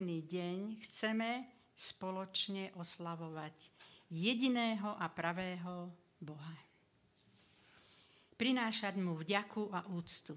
[0.00, 1.44] deň chceme
[1.76, 3.52] spoločne oslavovať
[4.08, 6.56] jediného a pravého Boha.
[8.40, 10.32] Prinášať mu vďaku a úctu.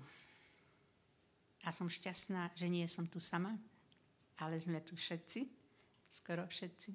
[1.64, 3.56] A som šťastná, že nie som tu sama,
[4.44, 5.48] ale sme tu všetci,
[6.12, 6.92] skoro všetci.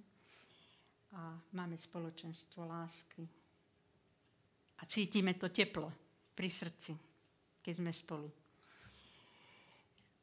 [1.17, 3.25] A máme spoločenstvo lásky.
[4.79, 5.89] A cítime to teplo
[6.37, 6.93] pri srdci,
[7.65, 8.29] keď sme spolu.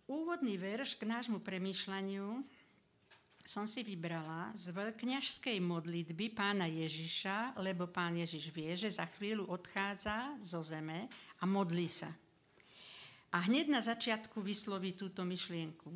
[0.06, 2.46] Úvodný verš k nášmu premýšľaniu
[3.42, 9.49] som si vybrala z veľkňažskej modlitby pána Ježiša, lebo pán Ježiš vie, že za chvíľu
[9.49, 11.10] odchádza zo zeme
[11.41, 12.13] a modlí sa.
[13.34, 15.90] A hneď na začiatku vysloví túto myšlienku.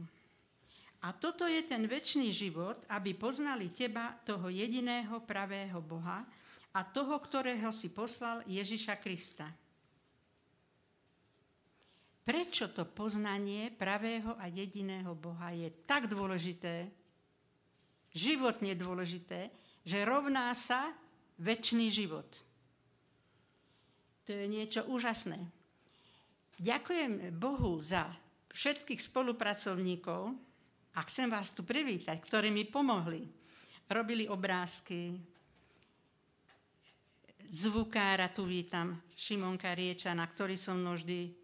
[1.05, 6.25] A toto je ten väčší život, aby poznali teba, toho jediného pravého Boha
[6.73, 9.45] a toho, ktorého si poslal Ježiša Krista
[12.23, 16.89] prečo to poznanie pravého a jediného Boha je tak dôležité,
[18.13, 19.49] životne dôležité,
[19.85, 20.93] že rovná sa
[21.39, 22.29] väčší život.
[24.27, 25.41] To je niečo úžasné.
[26.59, 28.05] Ďakujem Bohu za
[28.51, 30.35] všetkých spolupracovníkov
[30.93, 33.23] a chcem vás tu privítať, ktorí mi pomohli.
[33.89, 35.17] Robili obrázky,
[37.49, 41.38] zvukára tu vítam, Šimonka Riečana, ktorý som mnou vždy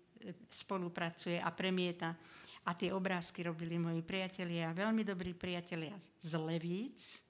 [0.50, 2.16] spolupracuje a premieta.
[2.66, 7.22] A tie obrázky robili moji priatelia, veľmi dobrí priatelia z Levíc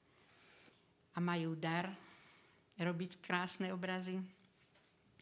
[1.12, 1.92] a majú dar
[2.80, 4.16] robiť krásne obrazy.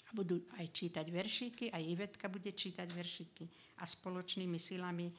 [0.05, 3.49] A budú aj čítať veršíky, aj Ivetka bude čítať veršíky.
[3.81, 5.09] A spoločnými silami.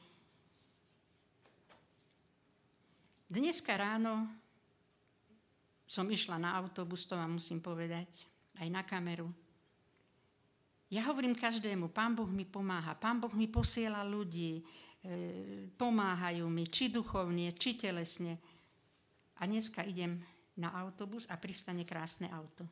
[3.27, 4.31] Dneska ráno
[5.85, 8.07] som išla na autobus, to vám musím povedať,
[8.57, 9.27] aj na kameru.
[10.93, 14.63] Ja hovorím každému, Pán Boh mi pomáha, Pán Boh mi posiela ľudí, e,
[15.73, 18.37] pomáhajú mi, či duchovne, či telesne.
[19.41, 20.21] A dneska idem
[20.61, 22.69] na autobus a pristane krásne auto.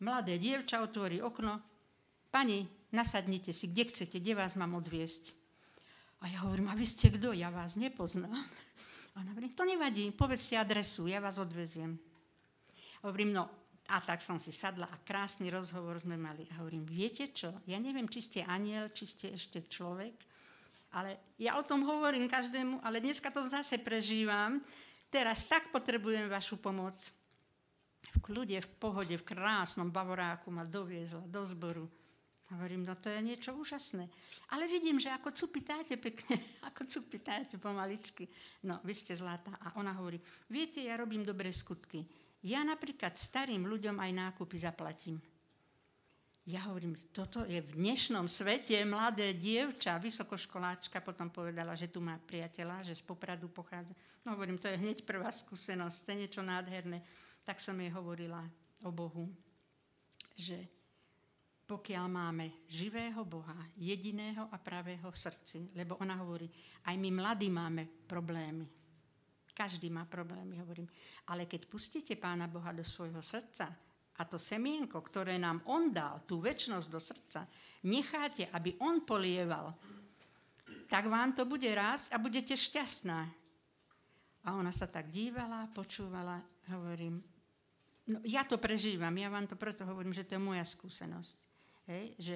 [0.00, 1.60] Mladé dievča otvorí okno,
[2.32, 5.38] pani, nasadnite si, kde chcete, kde vás mám odviesť.
[6.24, 7.36] A ja hovorím, a vy ste kto?
[7.36, 8.32] Ja vás nepoznám.
[9.12, 12.00] A ona hovorí, to nevadí, povedzte adresu, ja vás odveziem.
[13.04, 16.46] Hovorím, no a tak som si sadla a krásny rozhovor sme mali.
[16.54, 20.14] A hovorím, viete čo, ja neviem, či ste aniel, či ste ešte človek,
[20.92, 24.60] ale ja o tom hovorím každému, ale dneska to zase prežívam.
[25.08, 26.96] Teraz tak potrebujem vašu pomoc.
[28.12, 31.88] V kľude, v pohode, v krásnom bavoráku ma doviezla do zboru.
[32.52, 34.04] Hovorím, no to je niečo úžasné.
[34.52, 36.36] Ale vidím, že ako cupitáte pekne,
[36.68, 38.28] ako cupitáte pomaličky.
[38.68, 39.56] No, vy ste zlatá.
[39.64, 40.20] A ona hovorí,
[40.52, 42.04] viete, ja robím dobré skutky.
[42.42, 45.22] Ja napríklad starým ľuďom aj nákupy zaplatím.
[46.42, 52.18] Ja hovorím, toto je v dnešnom svete mladé dievča, vysokoškoláčka, potom povedala, že tu má
[52.18, 53.94] priateľa, že z Popradu pochádza.
[54.26, 56.98] No hovorím, to je hneď prvá skúsenosť, to je niečo nádherné.
[57.46, 58.42] Tak som jej hovorila
[58.82, 59.30] o Bohu,
[60.34, 60.66] že
[61.62, 66.50] pokiaľ máme živého Boha, jediného a pravého v srdci, lebo ona hovorí,
[66.90, 68.66] aj my mladí máme problémy,
[69.52, 70.88] každý má problémy, hovorím.
[71.28, 73.68] Ale keď pustíte Pána Boha do svojho srdca
[74.16, 77.46] a to semienko, ktoré nám On dal, tú väčnosť do srdca,
[77.84, 79.76] necháte, aby On polieval,
[80.88, 83.20] tak vám to bude rásť a budete šťastná.
[84.42, 87.22] A ona sa tak dívala, počúvala, hovorím,
[88.10, 91.36] no ja to prežívam, ja vám to preto hovorím, že to je moja skúsenosť.
[91.88, 92.04] Hej?
[92.18, 92.34] Že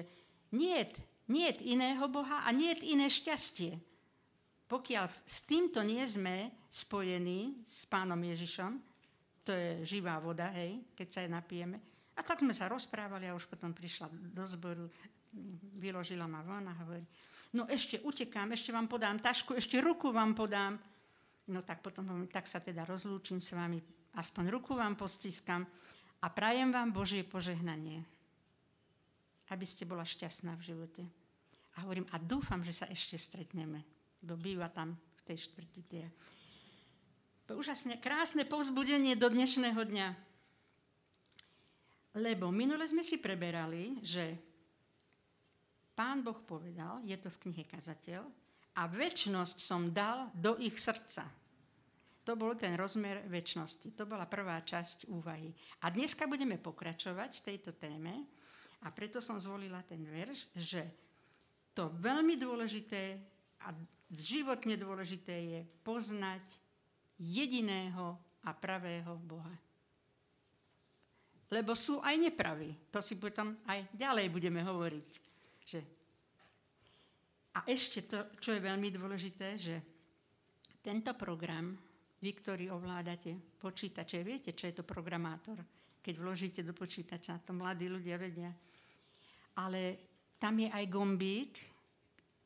[0.55, 3.75] nie je iného Boha a nie je iné šťastie.
[4.67, 8.75] Pokiaľ s týmto nie sme spojení s pánom Ježišom,
[9.47, 11.79] to je živá voda, hej, keď sa jej napijeme.
[12.19, 14.91] A tak sme sa rozprávali a už potom prišla do zboru,
[15.79, 16.99] vyložila ma von a hovorí,
[17.55, 20.75] no ešte utekám, ešte vám podám tašku, ešte ruku vám podám.
[21.47, 23.79] No tak potom tak sa teda rozlúčim s vami,
[24.19, 25.63] aspoň ruku vám postiskam
[26.19, 28.03] a prajem vám Božie požehnanie,
[29.47, 31.07] aby ste bola šťastná v živote.
[31.79, 36.05] A hovorím, a dúfam, že sa ešte stretneme býva tam v tej štvrti tie.
[37.47, 40.07] Úžasne krásne povzbudenie do dnešného dňa.
[42.17, 44.35] Lebo minule sme si preberali, že
[45.95, 48.25] pán Boh povedal, je to v knihe Kazateľ,
[48.77, 51.25] a väčnosť som dal do ich srdca.
[52.29, 53.95] To bol ten rozmer väčšnosti.
[53.97, 55.49] To bola prvá časť úvahy.
[55.81, 58.27] A dneska budeme pokračovať v tejto téme
[58.83, 60.81] a preto som zvolila ten verš, že
[61.73, 63.17] to veľmi dôležité
[63.65, 63.73] a
[64.11, 66.43] životne dôležité je poznať
[67.17, 69.55] jediného a pravého Boha.
[71.47, 72.75] Lebo sú aj nepraví.
[72.91, 75.09] To si potom aj ďalej budeme hovoriť.
[75.63, 75.79] Že...
[77.55, 79.75] A ešte to, čo je veľmi dôležité, že
[80.87, 81.75] Tento program,
[82.23, 85.59] vy, ktorí ovládate počítače, viete, čo je to programátor,
[85.99, 88.47] keď vložíte do počítača, to mladí ľudia vedia.
[89.59, 89.99] Ale
[90.39, 91.59] tam je aj gombík,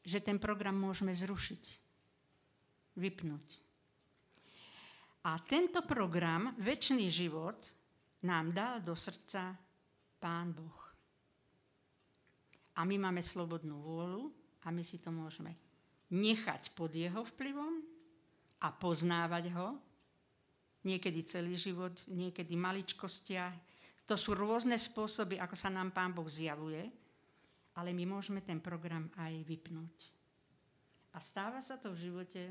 [0.02, 1.64] že ten program môžeme zrušiť,
[2.98, 3.48] vypnúť.
[5.22, 7.62] A tento program, väčší život,
[8.26, 9.54] nám dal do srdca
[10.18, 10.80] Pán Boh.
[12.78, 14.34] A my máme slobodnú vôľu
[14.66, 15.54] a my si to môžeme
[16.12, 17.82] nechať pod jeho vplyvom
[18.62, 19.80] a poznávať ho,
[20.84, 23.54] niekedy celý život, niekedy maličkostia.
[24.06, 26.90] To sú rôzne spôsoby, ako sa nám Pán Boh zjavuje,
[27.76, 29.98] ale my môžeme ten program aj vypnúť.
[31.16, 32.44] A stáva sa to v živote.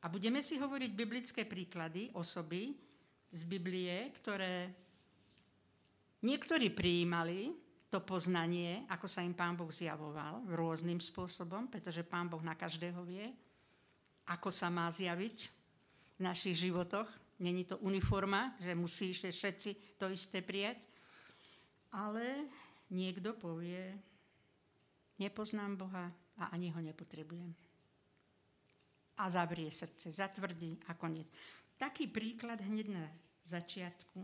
[0.00, 2.72] A budeme si hovoriť biblické príklady, osoby
[3.30, 4.70] z Biblie, ktoré
[6.22, 7.52] niektorí prijímali
[7.90, 13.02] to poznanie, ako sa im Pán Boh zjavoval, rôznym spôsobom, pretože Pán Boh na každého
[13.02, 13.26] vie,
[14.30, 15.36] ako sa má zjaviť
[16.18, 17.10] v našich životoch.
[17.42, 20.78] Není to uniforma, že musíš všetci to isté prijať.
[21.90, 22.46] Ale
[22.94, 23.90] niekto povie,
[25.20, 26.08] nepoznám Boha
[26.40, 27.52] a ani ho nepotrebujem.
[29.20, 31.28] A zavrie srdce, zatvrdí a koniec.
[31.76, 33.04] Taký príklad hneď na
[33.44, 34.20] začiatku.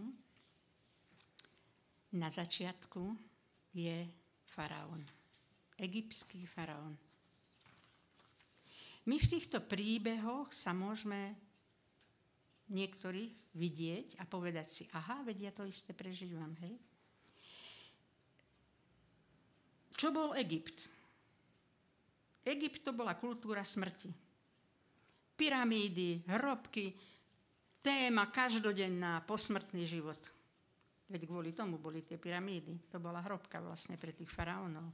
[2.16, 3.12] Na začiatku
[3.76, 4.08] je
[4.48, 5.04] faraón.
[5.76, 6.96] Egyptský faraón.
[9.06, 11.36] My v týchto príbehoch sa môžeme
[12.72, 16.74] niektorí vidieť a povedať si, aha, vedia to isté prežívam, hej.
[19.96, 20.92] Čo bol Egypt?
[22.44, 24.12] Egypt to bola kultúra smrti.
[25.36, 26.92] Pyramídy, hrobky,
[27.80, 30.20] téma každodenná, posmrtný život.
[31.08, 32.92] Veď kvôli tomu boli tie pyramídy.
[32.92, 34.84] To bola hrobka vlastne pre tých faraónov.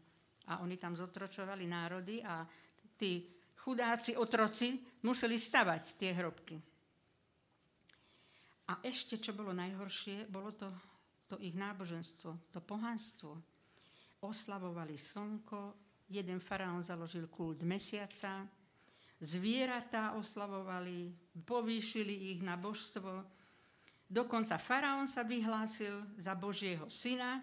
[0.48, 2.46] A oni tam zotročovali národy a
[2.96, 3.26] tí
[3.62, 6.56] chudáci otroci museli stavať tie hrobky.
[8.70, 10.68] A ešte, čo bolo najhoršie, bolo to,
[11.26, 13.36] to ich náboženstvo, to pohanstvo.
[14.22, 15.74] Oslavovali slnko,
[16.06, 18.46] jeden faraón založil kult mesiaca,
[19.18, 21.10] zvieratá oslavovali,
[21.42, 23.26] povýšili ich na božstvo.
[24.06, 27.42] Dokonca faraón sa vyhlásil za Božieho syna.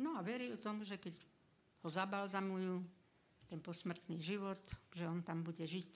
[0.00, 1.14] No a veril tomu, že keď
[1.84, 2.82] ho zabalzamujú,
[3.44, 4.58] ten posmrtný život,
[4.96, 5.92] že on tam bude žiť.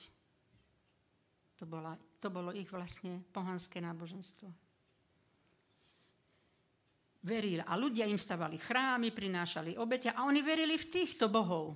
[1.59, 4.47] To, bola, to bolo ich vlastne pohanské náboženstvo.
[7.19, 11.75] Veril a ľudia im stavali chrámy, prinášali obete a oni verili v týchto bohov,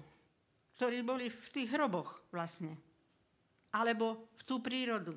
[0.79, 2.79] ktorí boli v tých hroboch vlastne.
[3.75, 5.17] Alebo v tú prírodu.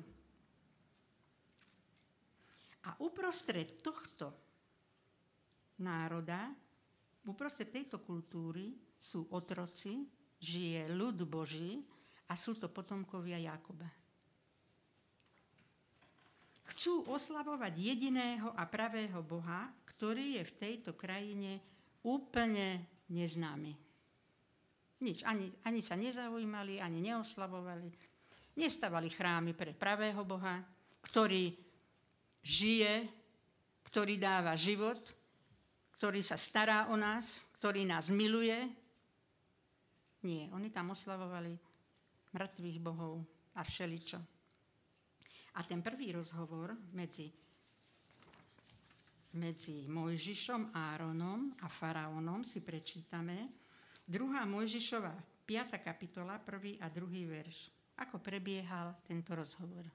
[2.86, 4.34] A uprostred tohto
[5.82, 6.50] národa,
[7.26, 10.06] uprostred tejto kultúry sú otroci,
[10.40, 11.82] žije ľud Boží
[12.30, 14.05] a sú to potomkovia Jakoba.
[16.66, 21.62] Chcú oslavovať jediného a pravého Boha, ktorý je v tejto krajine
[22.02, 23.72] úplne neznámy.
[25.06, 27.88] Nič, ani, ani sa nezaujímali, ani neoslavovali.
[28.56, 30.58] Nestavali chrámy pre pravého Boha,
[31.06, 31.54] ktorý
[32.42, 33.06] žije,
[33.86, 34.98] ktorý dáva život,
[36.00, 38.56] ktorý sa stará o nás, ktorý nás miluje,
[40.26, 41.54] nie, oni tam oslavovali
[42.34, 43.22] mŕtvych bohov
[43.54, 44.35] a všeličo.
[45.56, 47.32] A ten prvý rozhovor medzi,
[49.40, 53.48] medzi Mojžišom, Áronom a Faraónom si prečítame.
[54.04, 55.16] Druhá Mojžišova,
[55.48, 55.80] 5.
[55.80, 57.72] kapitola, prvý a druhý verš.
[57.96, 59.88] Ako prebiehal tento rozhovor.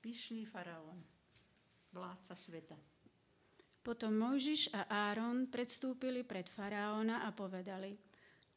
[0.00, 0.96] Pyšný faraón,
[1.92, 2.78] vládca sveta.
[3.82, 8.09] Potom Mojžiš a Áron predstúpili pred faraóna a povedali,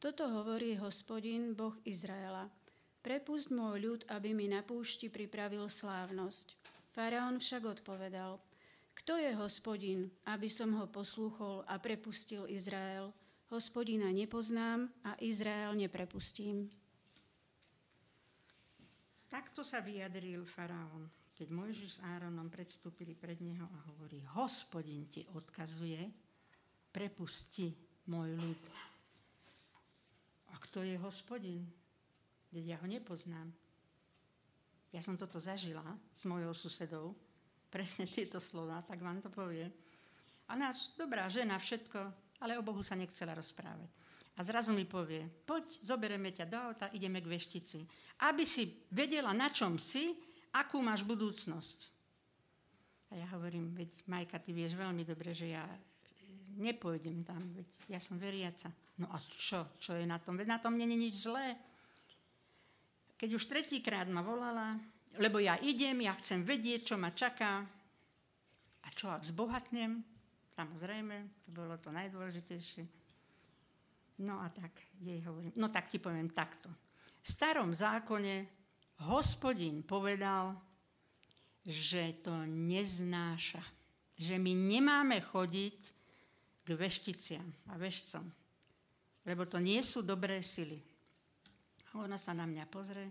[0.04, 2.52] toto hovorí hospodin, Boh Izraela.
[3.00, 6.52] Prepust môj ľud, aby mi na púšti pripravil slávnosť.
[6.92, 8.36] Faraón však odpovedal,
[8.92, 13.16] kto je hospodin, aby som ho poslúchol a prepustil Izrael?
[13.48, 16.68] Hospodina nepoznám a Izrael neprepustím.
[19.32, 25.26] Takto sa vyjadril faraón keď Mojžiš s Áronom predstúpili pred neho a hovorí, hospodin ti
[25.34, 26.06] odkazuje,
[26.94, 27.74] prepusti
[28.06, 28.62] môj ľud.
[30.54, 31.66] A kto je hospodin?
[32.54, 33.50] Veď ja ho nepoznám.
[34.94, 35.82] Ja som toto zažila
[36.14, 37.18] s mojou susedou,
[37.66, 39.74] presne tieto slova, tak vám to poviem.
[40.46, 41.98] A náš dobrá žena, všetko,
[42.38, 43.90] ale o Bohu sa nechcela rozprávať.
[44.38, 47.82] A zrazu mi povie, poď, zoberieme ťa do auta, ideme k veštici.
[48.22, 50.14] Aby si vedela, na čom si,
[50.54, 51.78] akú máš budúcnosť?
[53.14, 55.66] A ja hovorím, veď Majka, ty vieš veľmi dobre, že ja
[56.58, 58.70] nepôjdem tam, veď ja som veriaca.
[58.98, 59.74] No a čo?
[59.82, 60.38] Čo je na tom?
[60.38, 61.58] Veď na tom není nič zlé.
[63.18, 64.78] Keď už tretíkrát ma volala,
[65.18, 67.62] lebo ja idem, ja chcem vedieť, čo ma čaká.
[68.84, 70.02] A čo, ak zbohatnem?
[70.54, 72.86] Samozrejme, to bolo to najdôležitejšie.
[74.22, 74.70] No a tak
[75.02, 76.70] jej hovorím, no tak ti poviem takto.
[77.24, 78.46] V starom zákone
[79.10, 80.54] hospodin povedal,
[81.66, 83.62] že to neznáša.
[84.14, 85.78] Že my nemáme chodiť
[86.62, 88.22] k vešticiam a vešcom.
[89.24, 90.76] Lebo to nie sú dobré sily.
[91.92, 93.08] A ona sa na mňa pozrie.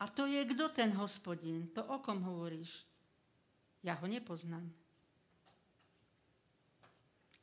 [0.00, 1.70] A to je kto ten hospodin?
[1.76, 2.84] To o kom hovoríš?
[3.84, 4.64] Ja ho nepoznám.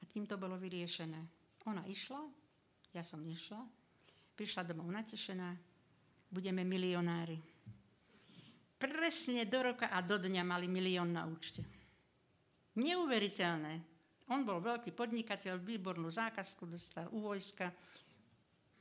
[0.02, 1.22] A tým to bolo vyriešené.
[1.70, 2.26] Ona išla,
[2.98, 3.62] ja som nešla,
[4.34, 5.54] prišla domov natešená,
[6.34, 7.38] budeme milionári.
[8.82, 11.62] Presne do roka a do dňa mali milión na účte.
[12.74, 13.91] Neuveriteľné.
[14.32, 17.68] On bol veľký podnikateľ, výbornú zákazku dostal u vojska.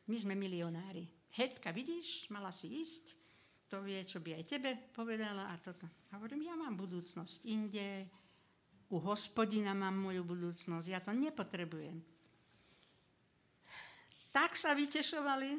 [0.06, 1.02] My sme milionári.
[1.34, 3.04] Hedka, vidíš, mala si ísť,
[3.70, 5.86] to vie, čo by aj tebe povedala a toto.
[6.10, 8.06] A hovorím, ja mám budúcnosť inde,
[8.90, 12.02] u hospodina mám moju budúcnosť, ja to nepotrebujem.
[14.34, 15.58] Tak sa vytešovali,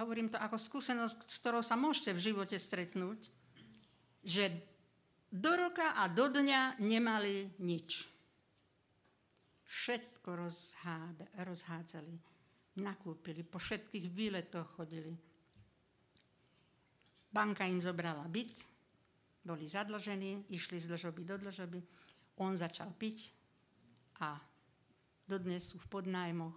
[0.00, 3.20] hovorím to ako skúsenosť, s ktorou sa môžete v živote stretnúť,
[4.20, 4.52] že
[5.32, 8.15] do roka a do dňa nemali nič.
[9.66, 12.14] Všetko rozhád, rozhádzali,
[12.78, 15.10] nakúpili, po všetkých výletoch chodili.
[17.34, 18.54] Banka im zobrala byt,
[19.42, 21.80] boli zadlžení, išli z dlžoby do dlžoby.
[22.42, 23.30] On začal piť
[24.22, 24.38] a
[25.26, 26.56] dodnes sú v podnájmoch.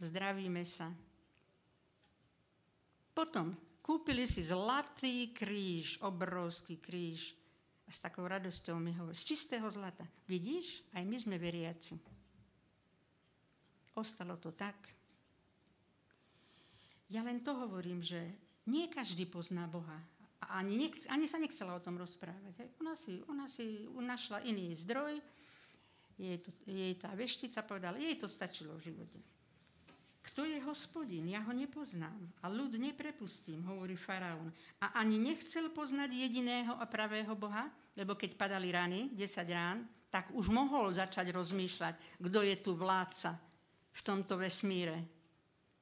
[0.00, 0.90] Zdravíme sa.
[3.12, 7.36] Potom kúpili si zlatý kríž, obrovský kríž
[7.92, 10.08] s takou radosťou mi hovorí, z čistého zlata.
[10.24, 12.11] Vidíš, aj my sme veriaci.
[13.92, 14.76] Ostalo to tak.
[17.12, 18.24] Ja len to hovorím, že
[18.72, 20.00] nie každý pozná Boha.
[20.42, 22.54] A ani, nechce, ani sa nechcela o tom rozprávať.
[22.56, 22.68] Hej.
[22.80, 25.20] Ona, si, ona si našla iný zdroj,
[26.16, 29.20] jej, to, jej tá veštica povedala, jej to stačilo v živote.
[30.22, 31.26] Kto je hospodin?
[31.28, 32.16] Ja ho nepoznám.
[32.40, 34.48] A ľud neprepustím, hovorí faraón.
[34.80, 37.68] A ani nechcel poznať jediného a pravého Boha,
[37.98, 39.20] lebo keď padali rany, 10
[39.52, 43.51] rán, tak už mohol začať rozmýšľať, kto je tu vládca
[43.92, 44.96] v tomto vesmíre.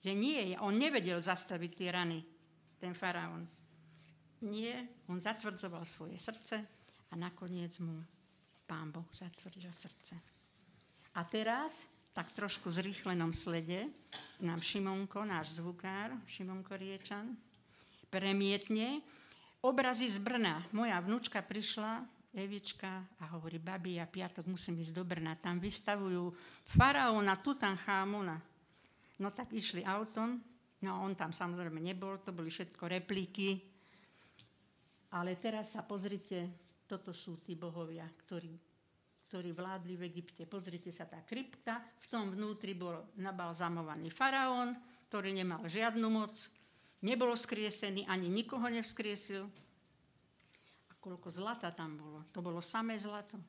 [0.00, 2.18] Že nie, on nevedel zastaviť tie rany,
[2.80, 3.44] ten faraón.
[4.40, 6.56] Nie, on zatvrdzoval svoje srdce
[7.10, 8.00] a nakoniec mu
[8.64, 10.16] pán Boh zatvrdil srdce.
[11.18, 13.90] A teraz tak trošku zrýchlenom slede
[14.40, 17.36] nám Šimonko, náš zvukár, Šimonko Riečan,
[18.08, 19.02] premietne
[19.60, 20.64] obrazy z Brna.
[20.72, 25.34] Moja vnúčka prišla, Evička, a hovorí, babi, ja piatok musím ísť do Brna.
[25.42, 26.30] Tam vystavujú
[26.78, 28.38] faraóna Tutanchámona.
[29.18, 30.38] No tak išli autom,
[30.86, 33.58] no on tam samozrejme nebol, to boli všetko repliky.
[35.10, 36.54] Ale teraz sa pozrite,
[36.86, 38.70] toto sú tí bohovia, ktorí
[39.30, 40.42] ktorí vládli v Egypte.
[40.42, 44.74] Pozrite sa, tá krypta, v tom vnútri bol nabalzamovaný faraón,
[45.06, 46.34] ktorý nemal žiadnu moc,
[47.06, 49.46] nebol skriesený, ani nikoho nevskriesil.
[51.00, 52.28] Koľko zlata tam bolo.
[52.30, 53.40] To bolo samé zlato.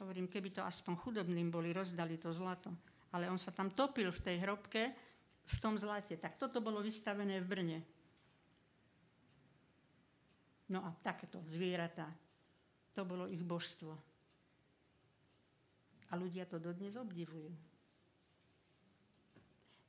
[0.00, 2.72] Hovorím, keby to aspoň chudobným boli, rozdali to zlato.
[3.12, 4.82] Ale on sa tam topil v tej hrobke,
[5.48, 6.16] v tom zlate.
[6.16, 7.78] Tak toto bolo vystavené v Brne.
[10.68, 12.08] No a takéto zvieratá.
[12.96, 13.92] To bolo ich božstvo.
[16.08, 17.52] A ľudia to dodnes obdivujú.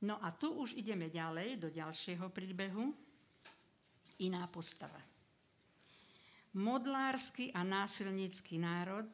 [0.00, 2.92] No a tu už ideme ďalej do ďalšieho príbehu.
[4.20, 5.00] Iná postava.
[6.54, 9.06] Modlársky a násilnícky národ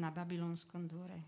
[0.00, 1.20] na babylonskom dvore.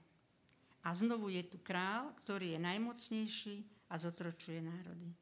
[0.82, 3.56] A znovu je tu král, ktorý je najmocnejší
[3.92, 5.12] a zotročuje národy.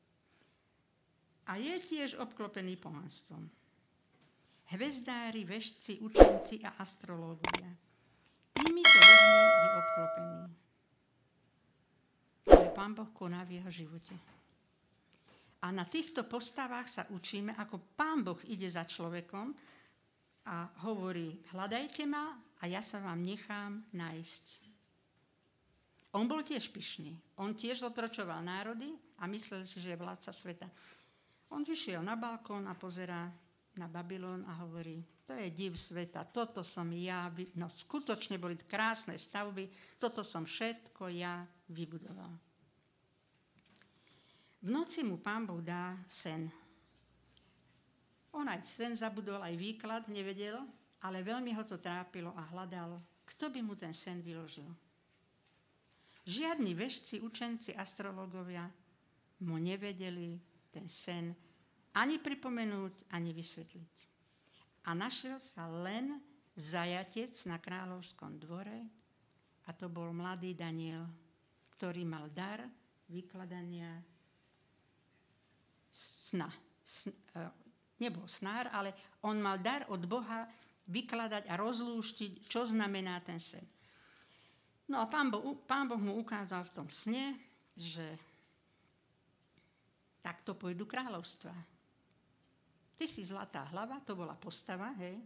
[1.50, 3.50] A je tiež obklopený pohanstvom.
[4.70, 7.74] Hvezdári, vešci, učenci a astrológovia
[8.60, 10.42] Týmito ľuďmi je obklopený.
[12.50, 14.14] Ale Pán Boh koná v jeho živote.
[15.60, 19.52] A na týchto postavách sa učíme, ako Pán Boh ide za človekom
[20.48, 20.56] a
[20.88, 24.44] hovorí, hľadajte ma a ja sa vám nechám nájsť.
[26.16, 27.14] On bol tiež pyšný.
[27.38, 28.90] On tiež zotročoval národy
[29.20, 30.66] a myslel si, že je vládca sveta.
[31.52, 33.30] On vyšiel na balkón a pozerá
[33.78, 39.14] na Babylon a hovorí, to je div sveta, toto som ja, no skutočne boli krásne
[39.14, 39.70] stavby,
[40.02, 42.49] toto som všetko ja vybudoval.
[44.60, 46.44] V noci mu pán Boh dá sen.
[48.36, 50.60] On aj sen zabudol, aj výklad, nevedel,
[51.00, 54.68] ale veľmi ho to trápilo a hľadal, kto by mu ten sen vyložil.
[56.28, 58.68] Žiadni vešci, učenci, astrologovia
[59.48, 60.36] mu nevedeli
[60.68, 61.32] ten sen
[61.96, 63.94] ani pripomenúť, ani vysvetliť.
[64.86, 66.20] A našiel sa len
[66.54, 68.84] zajatec na kráľovskom dvore
[69.66, 71.08] a to bol mladý Daniel,
[71.74, 72.62] ktorý mal dar
[73.08, 73.98] vykladania
[76.00, 76.48] sna.
[76.80, 77.40] sna e,
[78.00, 80.48] nebol snár, ale on mal dar od Boha
[80.88, 83.62] vykladať a rozlúštiť, čo znamená ten sen.
[84.90, 87.38] No a pán boh, pán boh mu ukázal v tom sne,
[87.78, 88.02] že
[90.18, 91.54] takto pôjdu kráľovstva.
[92.98, 95.16] Ty si zlatá hlava, to bola postava, hej.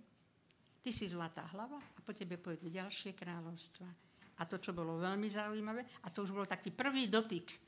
[0.84, 3.88] Ty si zlatá hlava a po tebe pôjdu ďalšie kráľovstva.
[4.36, 7.63] A to, čo bolo veľmi zaujímavé, a to už bol taký prvý dotyk.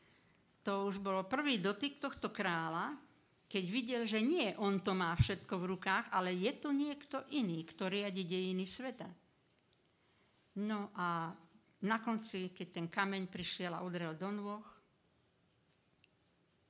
[0.67, 2.99] To už bolo prvý dotyk tohto kráľa,
[3.47, 7.63] keď videl, že nie on to má všetko v rukách, ale je to niekto iný,
[7.63, 9.07] kto riadi dejiny sveta.
[10.59, 11.31] No a
[11.87, 14.67] na konci, keď ten kameň prišiel a udrel do nôh,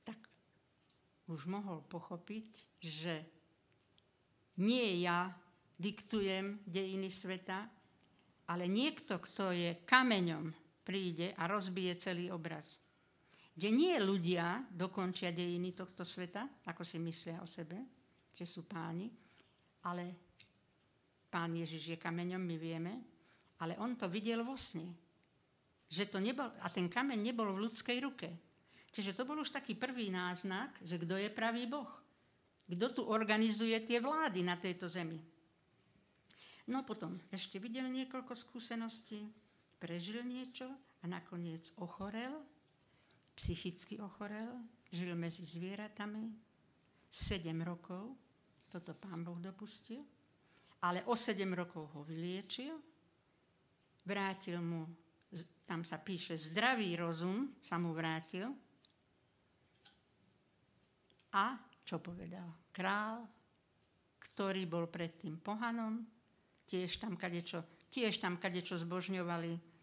[0.05, 0.21] tak
[1.33, 3.15] už mohol pochopiť, že
[4.61, 5.33] nie ja
[5.73, 7.65] diktujem dejiny sveta,
[8.45, 10.53] ale niekto, kto je kameňom,
[10.85, 12.86] príde a rozbije celý obraz.
[13.57, 17.81] Kde nie ľudia dokončia dejiny tohto sveta, ako si myslia o sebe,
[18.29, 19.09] že sú páni,
[19.81, 20.13] ale
[21.25, 22.93] pán Ježiš je kameňom, my vieme,
[23.57, 24.85] ale on to videl vo sne.
[25.89, 28.29] Že to nebol, a ten kameň nebol v ľudskej ruke.
[28.93, 31.89] Čiže to bol už taký prvý náznak, že kto je pravý Boh.
[32.69, 35.17] Kto tu organizuje tie vlády na tejto zemi.
[36.69, 39.25] No potom ešte videl niekoľko skúseností,
[39.81, 40.69] prežil niečo
[41.01, 42.37] a nakoniec ochorel,
[43.37, 44.57] psychicky ochorel,
[44.89, 46.33] žil medzi zvieratami,
[47.07, 48.17] 7 rokov,
[48.67, 50.01] toto pán Boh dopustil,
[50.81, 52.73] ale o 7 rokov ho vyliečil,
[54.09, 54.89] vrátil mu
[55.67, 58.47] tam sa píše, zdravý rozum sa mu vrátil.
[61.35, 62.71] A čo povedal?
[62.71, 63.27] Král,
[64.15, 66.07] ktorý bol predtým pohanom,
[66.63, 69.76] tiež tam kadečo, tiež tam kadečo zbožňovali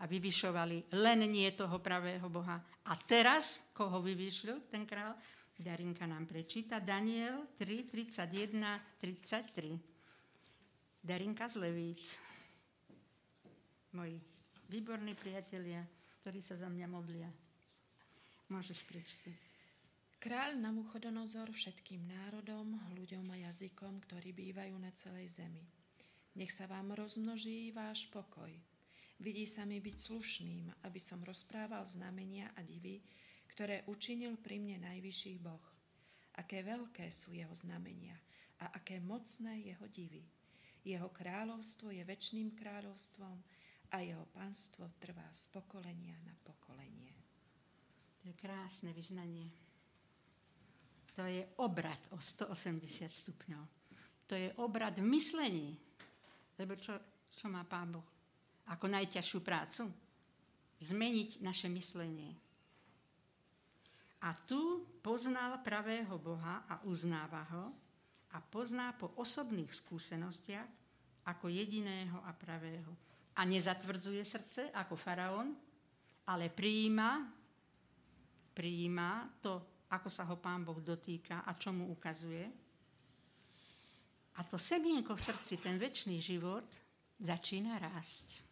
[0.00, 2.56] a vyvyšovali, len nie toho pravého Boha.
[2.88, 5.12] A teraz, koho vyvyšil ten král?
[5.60, 11.04] Darinka nám prečíta Daniel 3, 31, 33.
[11.04, 12.16] Darinka z Levíc.
[13.92, 14.16] Moji
[14.72, 15.84] výborní priatelia,
[16.22, 17.28] ktorí sa za mňa modlia.
[18.48, 19.36] Môžeš prečítať.
[20.20, 25.64] Kráľ Namuchodonozor všetkým národom, ľuďom a jazykom, ktorí bývajú na celej zemi.
[26.36, 28.69] Nech sa vám rozmnoží váš pokoj.
[29.20, 33.04] Vidí sa mi byť slušným, aby som rozprával znamenia a divy,
[33.52, 35.64] ktoré učinil pri mne najvyšší Boh.
[36.40, 38.16] Aké veľké sú jeho znamenia
[38.64, 40.24] a aké mocné jeho divy.
[40.80, 43.36] Jeho kráľovstvo je väčšným kráľovstvom,
[43.90, 47.14] a jeho pánstvo trvá z pokolenia na pokolenie.
[48.22, 49.50] To je krásne vyznanie.
[51.18, 53.64] To je obrad o 180 stupňov.
[54.30, 55.74] To je obrad v myslení.
[56.54, 56.94] Lebo čo,
[57.34, 58.19] čo má Pán Boh?
[58.70, 59.90] Ako najťažšiu prácu?
[60.80, 62.32] Zmeniť naše myslenie.
[64.20, 67.72] A tu poznal pravého Boha a uznáva ho
[68.30, 70.68] a pozná po osobných skúsenostiach
[71.26, 72.92] ako jediného a pravého
[73.40, 75.56] a nezatvrdzuje srdce ako faraón,
[76.28, 77.24] ale prijíma,
[78.52, 82.44] prijíma to, ako sa ho pán Boh dotýka a čo mu ukazuje.
[84.36, 86.68] A to semienko v srdci, ten väčší život,
[87.18, 88.49] začína rásť.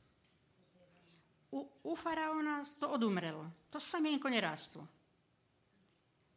[1.52, 3.48] U, u faraóna to odumrelo.
[3.72, 4.84] To semienko nerástlo.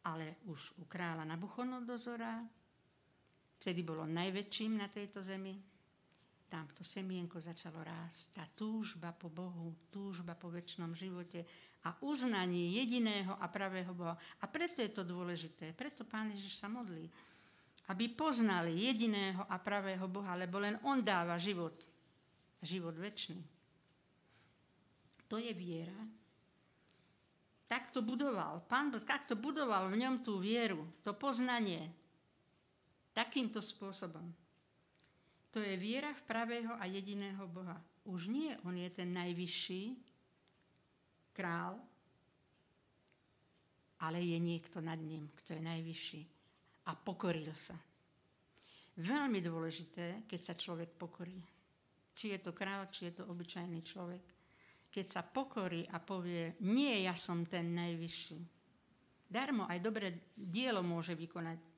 [0.07, 2.41] Ale už u kráľa Nabuchodonozora,
[3.61, 5.53] vtedy bolo najväčším na tejto zemi,
[6.51, 8.35] tam to semienko začalo rásť.
[8.35, 11.47] Tá túžba po Bohu, túžba po väčšnom živote
[11.87, 14.19] a uznanie jediného a pravého Boha.
[14.43, 15.71] A preto je to dôležité.
[15.71, 17.07] Preto Pán Ježiš sa modlí.
[17.87, 21.79] Aby poznali jediného a pravého Boha, lebo len On dáva život.
[22.59, 23.39] Život väčší.
[25.31, 25.95] To je viera.
[27.71, 28.67] Tak to budoval.
[28.67, 31.87] Pán Boh takto budoval v ňom tú vieru, to poznanie.
[33.15, 34.27] Takýmto spôsobom.
[35.55, 37.79] To je viera v pravého a jediného Boha.
[38.03, 39.95] Už nie on je ten najvyšší
[41.31, 41.79] král,
[44.03, 46.21] ale je niekto nad ním, kto je najvyšší.
[46.87, 47.79] A pokoril sa.
[48.99, 51.39] Veľmi dôležité, keď sa človek pokorí.
[52.11, 54.40] Či je to král, či je to obyčajný človek.
[54.91, 58.39] Keď sa pokorí a povie, nie, ja som ten najvyšší.
[59.31, 61.71] Darmo aj dobré dielo môže vykonať.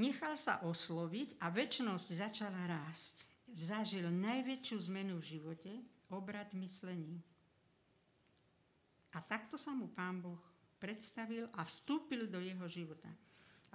[0.00, 3.26] Nechal sa osloviť a väčšnosť začala rásť.
[3.50, 5.72] Zažil najväčšiu zmenu v živote
[6.08, 7.18] obrad myslení.
[9.12, 10.38] A takto sa mu pán Boh
[10.78, 13.10] predstavil a vstúpil do jeho života.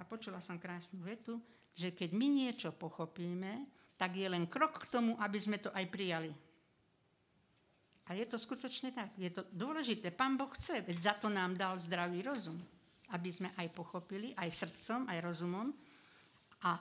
[0.00, 1.38] A počula som krásnu vetu,
[1.76, 3.68] že keď my niečo pochopíme,
[4.00, 6.32] tak je len krok k tomu, aby sme to aj prijali.
[8.06, 9.10] A je to skutočne tak.
[9.18, 10.14] Je to dôležité.
[10.14, 12.58] Pán Boh chce, veď za to nám dal zdravý rozum.
[13.10, 15.74] Aby sme aj pochopili, aj srdcom, aj rozumom.
[16.62, 16.78] A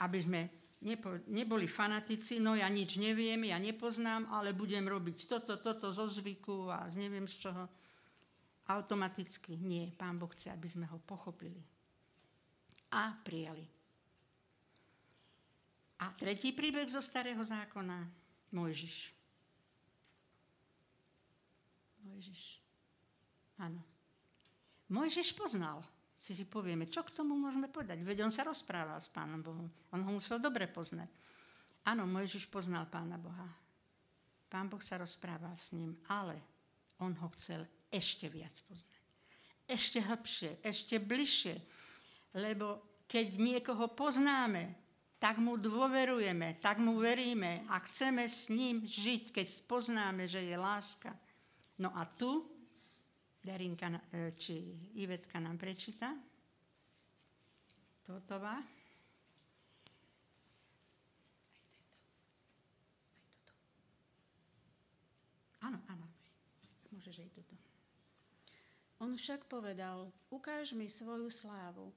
[0.00, 0.40] aby sme
[0.80, 6.08] nepo, neboli fanatici, no ja nič neviem, ja nepoznám, ale budem robiť toto, toto zo
[6.08, 7.64] zvyku a z neviem z čoho.
[8.72, 9.92] Automaticky nie.
[9.92, 11.60] Pán Boh chce, aby sme ho pochopili
[12.92, 13.64] a prijali.
[16.02, 18.04] A tretí príbeh zo starého zákona,
[18.52, 19.21] Mojžiš.
[22.06, 22.62] Mojžiš.
[23.62, 23.80] Áno.
[24.92, 25.80] Mojžiš poznal,
[26.22, 27.98] si si povieme, čo k tomu môžeme povedať?
[28.06, 29.66] Veď on sa rozprával s Pánom Bohom.
[29.90, 31.10] On ho musel dobre poznať.
[31.82, 33.48] Áno, Mojžiš poznal Pána Boha.
[34.46, 36.38] Pán Boh sa rozprával s ním, ale
[37.02, 39.02] on ho chcel ešte viac poznať.
[39.66, 41.56] Ešte hlbšie, ešte bližšie.
[42.36, 44.78] Lebo keď niekoho poznáme,
[45.18, 50.56] tak mu dôverujeme, tak mu veríme a chceme s ním žiť, keď spoznáme, že je
[50.58, 51.14] láska.
[51.78, 52.44] No a tu
[53.40, 54.60] Darinka e, či
[54.98, 56.12] Ivetka nám prečíta.
[58.02, 58.60] Totová.
[65.62, 66.06] Áno, áno.
[66.92, 67.56] Môžeš aj toto.
[69.02, 71.90] On však povedal, ukáž mi svoju slávu.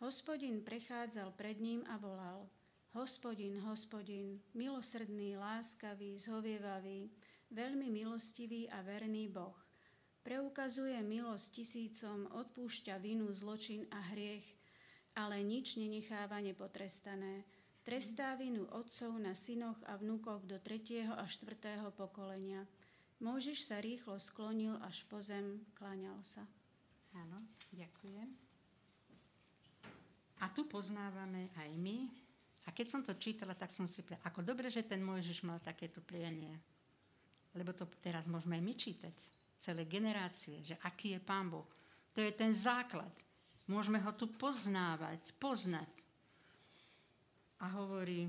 [0.00, 2.44] Hospodin prechádzal pred ním a volal–
[2.90, 7.06] Hospodin, hospodin, milosrdný, láskavý, zhovievavý,
[7.50, 9.54] veľmi milostivý a verný Boh.
[10.20, 14.44] Preukazuje milosť tisícom, odpúšťa vinu, zločin a hriech,
[15.16, 17.44] ale nič nenecháva nepotrestané.
[17.80, 22.68] Trestá vinu otcov na synoch a vnúkoch do tretieho a štvrtého pokolenia.
[23.20, 26.44] Môžeš sa rýchlo sklonil až po zem, klaňal sa.
[27.16, 27.40] Áno,
[27.72, 28.28] ďakujem.
[30.40, 32.08] A tu poznávame aj my,
[32.68, 35.58] a keď som to čítala, tak som si povedala, ako dobre, že ten Mojžiš mal
[35.58, 36.54] takéto prianie.
[37.54, 39.14] Lebo to teraz môžeme my čítať.
[39.60, 41.66] Celé generácie, že aký je Pán Boh.
[42.14, 43.10] To je ten základ.
[43.70, 45.90] Môžeme ho tu poznávať, poznať.
[47.60, 48.26] A hovorí,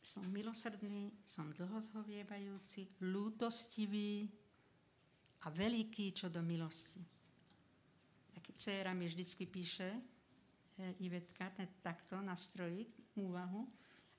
[0.00, 4.24] som milosrdný, som dlhozhovievajúci, lútostivý
[5.44, 7.04] a veľký čo do milosti.
[8.34, 10.14] A keď dcera mi vždycky píše,
[10.74, 13.62] E, Ivetka takto nastrojiť úvahu.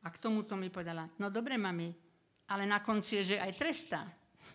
[0.05, 1.89] A k tomuto mi povedala, no dobre, mami,
[2.49, 4.01] ale na konci je, že aj trestá.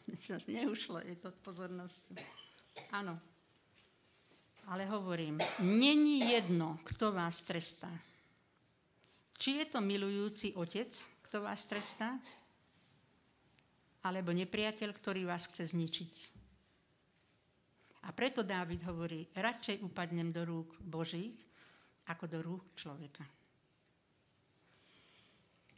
[0.47, 2.15] Neušlo je to pozornosti.
[2.95, 3.19] Áno.
[4.71, 7.91] Ale hovorím, není jedno, kto vás trestá.
[9.41, 10.93] Či je to milujúci otec,
[11.27, 12.15] kto vás trestá,
[14.05, 16.15] alebo nepriateľ, ktorý vás chce zničiť.
[18.07, 21.37] A preto Dávid hovorí, radšej upadnem do rúk Božích,
[22.09, 23.40] ako do rúk človeka.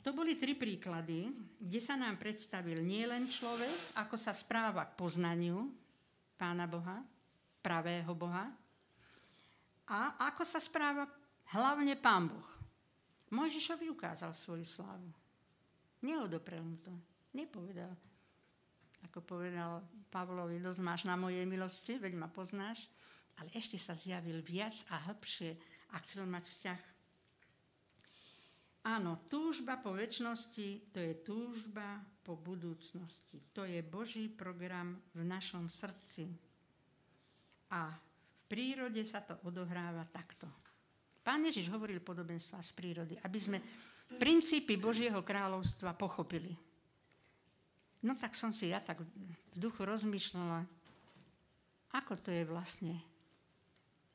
[0.03, 1.31] To boli tri príklady,
[1.63, 5.71] kde sa nám predstavil nielen človek, ako sa správa k poznaniu
[6.35, 6.99] Pána Boha,
[7.63, 8.51] pravého Boha,
[9.87, 11.07] a ako sa správa
[11.55, 12.49] hlavne Pán Boh.
[13.33, 15.09] Mojžišovi ukázal svoju slávu.
[16.03, 16.93] Neodoprel mu to.
[17.33, 17.93] Nepovedal.
[19.09, 22.91] Ako povedal Pavlovi, dosť máš na mojej milosti, veď ma poznáš.
[23.41, 25.57] Ale ešte sa zjavil viac a hĺbšie
[25.93, 26.81] a chcel mať vzťah.
[28.83, 33.39] Áno, túžba po väčšnosti, to je túžba po budúcnosti.
[33.55, 36.27] To je Boží program v našom srdci.
[37.71, 40.51] A v prírode sa to odohráva takto.
[41.23, 43.59] Pán Ježiš hovoril podobenstva z prírody, aby sme
[44.19, 46.51] princípy Božieho kráľovstva pochopili.
[48.03, 50.67] No tak som si ja tak v duchu rozmýšľala,
[51.95, 52.99] ako to je vlastne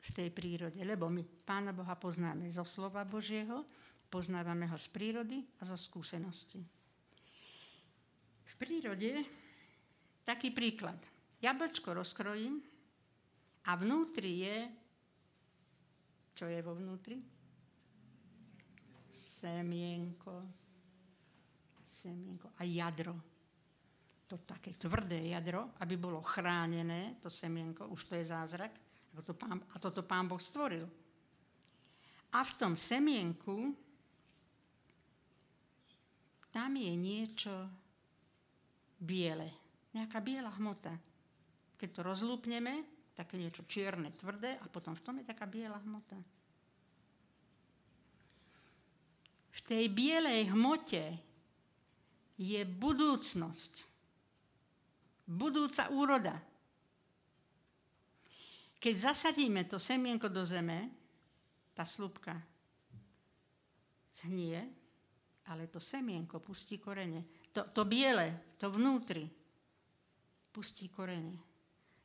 [0.04, 0.84] v tej prírode.
[0.84, 3.64] Lebo my Pána Boha poznáme zo slova Božieho,
[4.08, 6.64] poznávame ho z prírody a zo skúsenosti.
[8.48, 9.24] V prírode
[10.24, 10.98] taký príklad.
[11.40, 12.60] Jablčko rozkrojím
[13.68, 14.58] a vnútri je...
[16.38, 17.18] Čo je vo vnútri?
[19.10, 20.46] Semienko.
[21.82, 23.16] Semienko a jadro.
[24.28, 29.34] To také tvrdé jadro, aby bolo chránené, to semienko, už to je zázrak a toto
[29.34, 30.84] pán, a toto pán Boh stvoril.
[32.36, 33.72] A v tom semienku
[36.52, 37.54] tam je niečo
[38.98, 39.50] biele.
[39.94, 40.94] Nejaká biela hmota.
[41.78, 42.74] Keď to rozlúpneme,
[43.18, 46.18] také niečo čierne, tvrdé a potom v tom je taká biela hmota.
[49.58, 51.18] V tej bielej hmote
[52.38, 53.74] je budúcnosť.
[55.28, 56.40] budúca úroda.
[58.78, 60.88] Keď zasadíme to semienko do zeme,
[61.74, 62.38] tá slupka
[64.14, 64.77] zhnie,
[65.48, 67.50] ale to semienko pustí korene.
[67.56, 69.26] To, to biele, to vnútri,
[70.52, 71.38] pustí korene.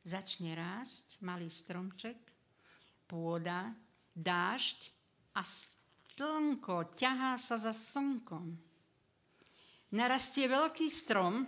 [0.03, 2.19] Začne rásť malý stromček,
[3.07, 3.71] pôda,
[4.15, 4.79] dážď
[5.35, 8.55] a slnko ťahá sa za slnkom.
[9.93, 11.45] Narastie veľký strom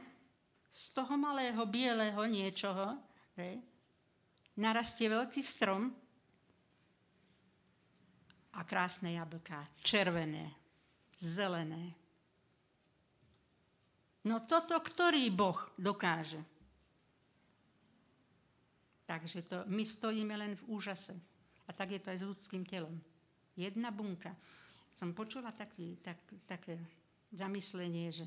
[0.70, 3.00] z toho malého bieleho niečoho,
[3.40, 3.58] hej,
[4.60, 5.90] narastie veľký strom
[8.56, 10.65] a krásne jablká, červené,
[11.16, 11.96] zelené.
[14.26, 16.42] No toto ktorý Boh dokáže?
[19.06, 21.14] Takže to, my stojíme len v úžase.
[21.66, 22.98] A tak je to aj s ľudským telom.
[23.54, 24.34] Jedna bunka.
[24.98, 26.18] Som počula taký, tak,
[26.50, 26.82] také
[27.30, 28.26] zamyslenie, že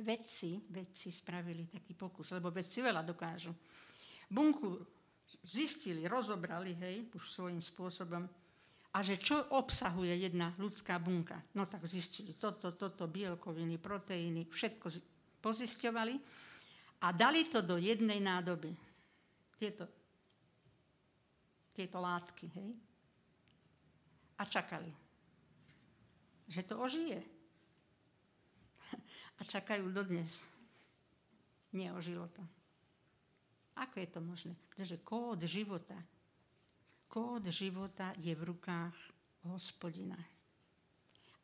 [0.00, 3.52] vedci, vedci spravili taký pokus, lebo vedci veľa dokážu.
[4.28, 4.80] Bunku
[5.44, 8.24] zistili, rozobrali, hej, už svojím spôsobom,
[8.94, 11.42] a že čo obsahuje jedna ľudská bunka.
[11.58, 14.86] No tak zistili toto, toto, bielkoviny, proteíny, všetko
[15.42, 16.14] pozisťovali
[17.02, 18.70] a dali to do jednej nádoby.
[19.58, 19.90] Tieto,
[21.74, 22.70] tieto látky, hej.
[24.38, 24.90] A čakali,
[26.46, 27.18] že to ožije.
[29.38, 30.46] A čakajú dodnes.
[31.74, 32.42] Neožilo to.
[33.74, 34.54] Ako je to možné?
[34.70, 35.98] Pretože kód života,
[37.14, 38.96] kód života je v rukách
[39.46, 40.18] hospodina.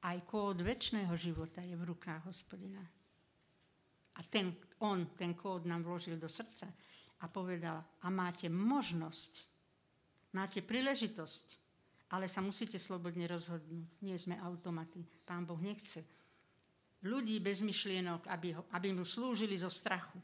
[0.02, 2.82] Aj kód väčšného života je v rukách hospodina.
[4.18, 4.50] A ten,
[4.82, 6.66] on ten kód nám vložil do srdca
[7.22, 9.46] a povedal, a máte možnosť,
[10.34, 11.46] máte príležitosť,
[12.10, 14.02] ale sa musíte slobodne rozhodnúť.
[14.02, 15.06] Nie sme automaty.
[15.22, 16.02] Pán Boh nechce.
[17.06, 20.18] Ľudí bez myšlienok, aby, ho, aby mu slúžili zo strachu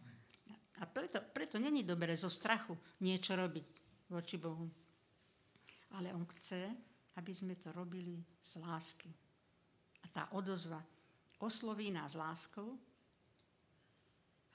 [0.76, 3.66] a preto, preto není dobré zo strachu niečo robiť
[4.12, 4.85] voči Bohu.
[5.96, 6.60] Ale on chce,
[7.16, 9.08] aby sme to robili z lásky.
[10.04, 10.80] A tá odozva
[11.40, 12.76] osloví nás láskou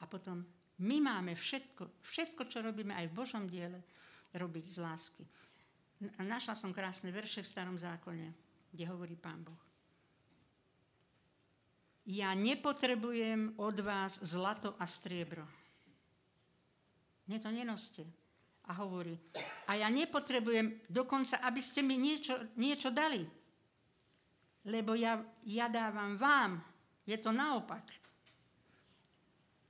[0.02, 0.42] a potom
[0.82, 3.82] my máme všetko, všetko, čo robíme aj v Božom diele,
[4.34, 5.24] robiť z lásky.
[6.22, 8.34] Našla som krásne verše v starom zákone,
[8.74, 9.62] kde hovorí Pán Boh.
[12.10, 15.46] Ja nepotrebujem od vás zlato a striebro
[17.32, 18.04] mne to nenoste.
[18.72, 19.20] A hovorí,
[19.68, 23.20] a ja nepotrebujem dokonca, aby ste mi niečo, niečo dali.
[24.64, 26.64] Lebo ja, ja dávam vám.
[27.04, 27.84] Je to naopak.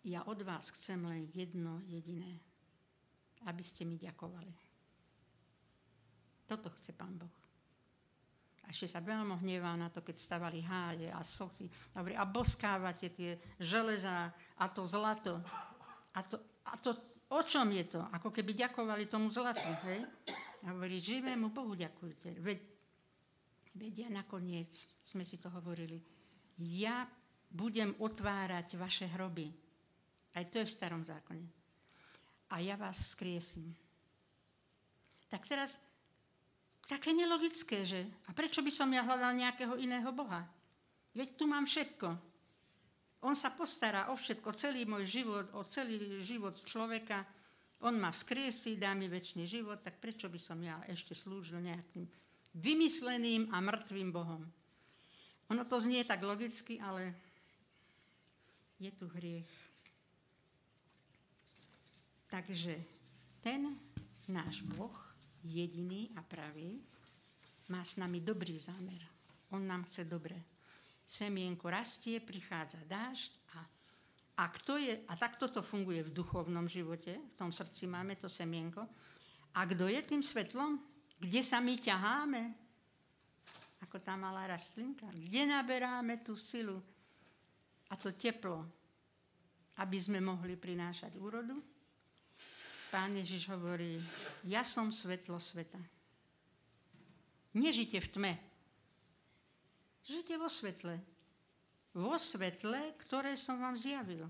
[0.05, 2.37] Ja od vás chcem len jedno jediné.
[3.49, 4.53] Aby ste mi ďakovali.
[6.45, 7.33] Toto chce Pán Boh.
[8.61, 11.65] A ešte sa veľmi hnevá na to, keď stavali háje a sochy.
[11.89, 14.29] Dobre, a boskávate tie železa
[14.61, 15.41] a to zlato.
[16.13, 16.37] A to,
[16.69, 16.93] a to
[17.31, 18.03] O čom je to?
[18.11, 20.03] Ako keby ďakovali tomu zlatu, hej?
[20.67, 22.35] A hovorí, živému Bohu ďakujte.
[22.43, 22.59] Veď,
[23.71, 26.03] vedia nakoniec, sme si to hovorili,
[26.59, 27.07] ja
[27.47, 29.47] budem otvárať vaše hroby.
[30.35, 31.47] Aj to je v starom zákone.
[32.51, 33.71] A ja vás skriesím.
[35.31, 35.79] Tak teraz,
[36.83, 38.03] také nelogické, že?
[38.27, 40.43] A prečo by som ja hľadal nejakého iného Boha?
[41.15, 42.30] Veď tu mám všetko.
[43.21, 47.21] On sa postará o všetko, celý môj život, o celý život človeka.
[47.85, 52.09] On ma vzkriesí, dá mi väčší život, tak prečo by som ja ešte slúžil nejakým
[52.57, 54.41] vymysleným a mŕtvým Bohom?
[55.53, 57.13] Ono to znie tak logicky, ale
[58.81, 59.51] je tu hriech.
[62.25, 62.73] Takže
[63.43, 63.69] ten
[64.31, 64.97] náš Boh,
[65.45, 66.81] jediný a pravý,
[67.69, 69.03] má s nami dobrý zámer.
[69.53, 70.50] On nám chce dobre
[71.11, 73.59] semienko rastie, prichádza dážď a,
[74.39, 78.31] a, kto je, a takto to funguje v duchovnom živote, v tom srdci máme to
[78.31, 78.87] semienko.
[79.59, 80.79] A kto je tým svetlom?
[81.19, 82.41] Kde sa my ťaháme?
[83.83, 85.03] Ako tá malá rastlinka.
[85.11, 86.79] Kde naberáme tú silu
[87.91, 88.63] a to teplo,
[89.83, 91.59] aby sme mohli prinášať úrodu?
[92.87, 93.99] Pán Ježiš hovorí,
[94.47, 95.79] ja som svetlo sveta.
[97.51, 98.33] Nežite v tme,
[100.01, 100.97] Žite vo svetle.
[101.93, 104.25] Vo svetle, ktoré som vám zjavil.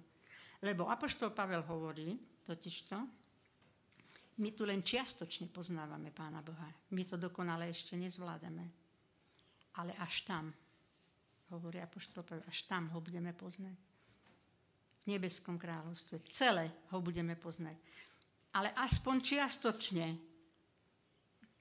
[0.60, 2.98] Lebo Apoštol Pavel hovorí, totižto,
[4.42, 6.68] my tu len čiastočne poznávame Pána Boha.
[6.92, 8.66] My to dokonale ešte nezvládame.
[9.80, 10.52] Ale až tam,
[11.54, 13.78] hovorí Apoštol Pavel, až tam ho budeme poznať.
[15.02, 16.20] V nebeskom kráľovstve.
[16.36, 17.78] Celé ho budeme poznať.
[18.58, 20.08] Ale aspoň čiastočne.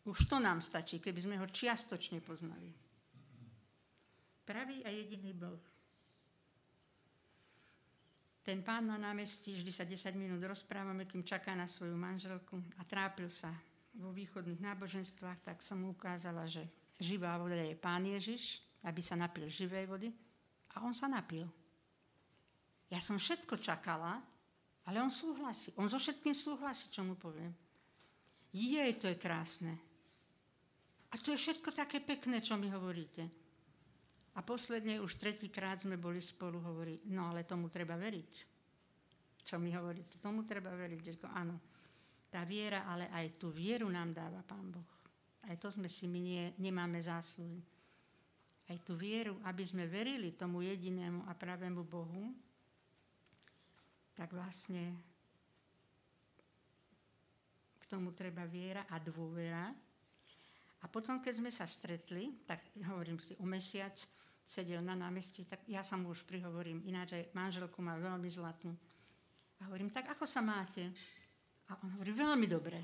[0.08, 2.89] Už to nám stačí, keby sme ho čiastočne poznali
[4.50, 5.62] pravý a jediný Boh.
[8.42, 12.82] ten pán na námestí, vždy sa 10 minút rozprávame, kým čaká na svoju manželku a
[12.82, 13.54] trápil sa
[13.94, 16.66] vo východných náboženstvách, tak som mu ukázala, že
[16.98, 20.10] živá voda je pán Ježiš, aby sa napil živej vody.
[20.74, 21.46] A on sa napil.
[22.90, 24.18] Ja som všetko čakala,
[24.82, 25.70] ale on súhlasí.
[25.78, 27.54] On so všetkým súhlasí, čo mu poviem.
[28.50, 29.78] Jej, to je krásne.
[31.14, 33.39] A to je všetko také pekné, čo mi hovoríte.
[34.38, 38.32] A posledne už tretíkrát sme boli spolu, hovorí, no ale tomu treba veriť.
[39.42, 40.22] Čo mi hovoríte?
[40.22, 41.00] Tomu treba veriť.
[41.02, 41.58] Že áno,
[42.30, 44.86] tá viera, ale aj tú vieru nám dáva Pán Boh.
[45.50, 47.58] Aj to sme si my nie, nemáme zásluhy.
[48.70, 52.30] Aj tú vieru, aby sme verili tomu jedinému a pravému Bohu,
[54.14, 54.94] tak vlastne
[57.82, 59.66] k tomu treba viera a dôvera.
[60.80, 63.98] A potom, keď sme sa stretli, tak hovorím si, o mesiac
[64.50, 68.74] sedel na námestí, tak ja sa mu už prihovorím, ináč aj manželku má veľmi zlatú.
[69.62, 70.90] A hovorím, tak ako sa máte?
[71.70, 72.82] A on hovorí, veľmi dobre.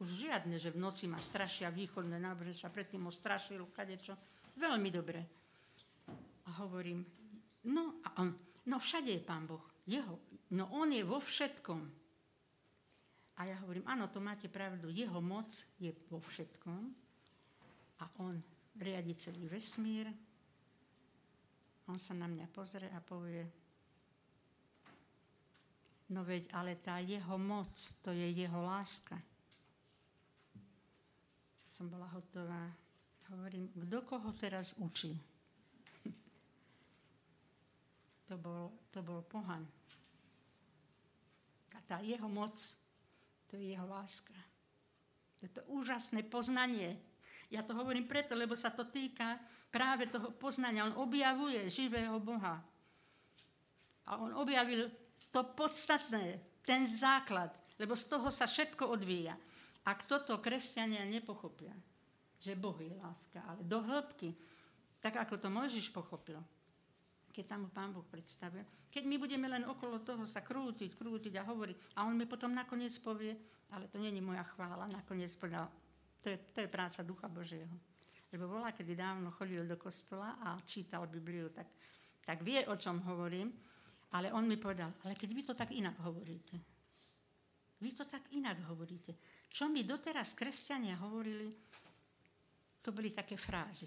[0.00, 4.16] Už žiadne, že v noci ma strašia východné náboženstva, predtým ho strašil, kadečo.
[4.56, 5.20] Veľmi dobre.
[6.48, 7.04] A hovorím,
[7.68, 8.32] no a on,
[8.64, 9.60] no všade je Pán Boh.
[9.84, 10.16] Jeho,
[10.56, 11.80] no on je vo všetkom.
[13.36, 16.80] A ja hovorím, áno, to máte pravdu, jeho moc je vo všetkom.
[18.00, 18.40] A on
[18.80, 20.08] riadi celý vesmír,
[21.88, 23.44] on sa na mňa pozrie a povie,
[26.12, 29.16] no veď, ale tá jeho moc, to je jeho láska.
[31.68, 32.70] Som bola hotová.
[33.34, 35.10] Hovorím, kto koho teraz učí?
[38.28, 39.66] to, bol, to bol pohan.
[41.74, 42.56] A tá jeho moc,
[43.50, 44.38] to je jeho láska.
[45.40, 46.96] To je to úžasné poznanie,
[47.54, 49.38] ja to hovorím preto, lebo sa to týka
[49.70, 50.90] práve toho poznania.
[50.90, 52.58] On objavuje živého Boha.
[54.04, 54.90] A on objavil
[55.30, 59.38] to podstatné, ten základ, lebo z toho sa všetko odvíja.
[59.86, 61.72] Ak toto kresťania nepochopia,
[62.40, 64.34] že Boh je láska, ale do hĺbky,
[65.00, 66.40] tak ako to Mojžiš pochopil,
[67.32, 68.64] keď sa mu Pán Boh predstavil.
[68.88, 72.54] Keď my budeme len okolo toho sa krútiť, krútiť a hovoriť, a on mi potom
[72.54, 73.36] nakoniec povie,
[73.74, 75.68] ale to není moja chvála, nakoniec povedal,
[76.24, 77.76] to je, to je práca Ducha Božieho.
[78.32, 81.68] Lebo bola, kedy dávno chodil do kostola a čítal Bibliu, tak,
[82.24, 83.52] tak vie, o čom hovorím.
[84.16, 86.56] Ale on mi povedal, ale keď vy to tak inak hovoríte.
[87.84, 89.12] Vy to tak inak hovoríte.
[89.52, 91.52] Čo mi doteraz kresťania hovorili,
[92.80, 93.86] to boli také frázy.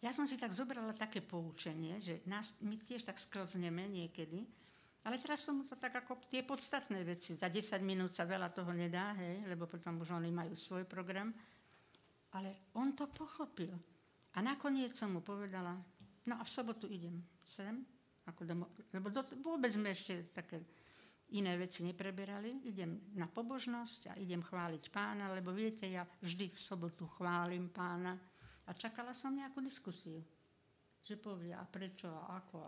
[0.00, 4.46] Ja som si tak zobrala také poučenie, že nás, my tiež tak sklzneme niekedy,
[5.00, 7.32] ale teraz som mu to tak ako tie podstatné veci.
[7.32, 11.32] Za 10 minút sa veľa toho nedá, hej, lebo potom už oni majú svoj program.
[12.36, 13.72] Ale on to pochopil.
[14.36, 15.72] A nakoniec som mu povedala,
[16.28, 17.80] no a v sobotu idem sem,
[18.28, 20.62] ako domo, lebo do, vôbec sme ešte také
[21.32, 22.68] iné veci nepreberali.
[22.68, 28.14] Idem na pobožnosť a idem chváliť pána, lebo viete, ja vždy v sobotu chválim pána.
[28.68, 30.22] A čakala som nejakú diskusiu,
[31.02, 32.58] že povie, a prečo, a ako.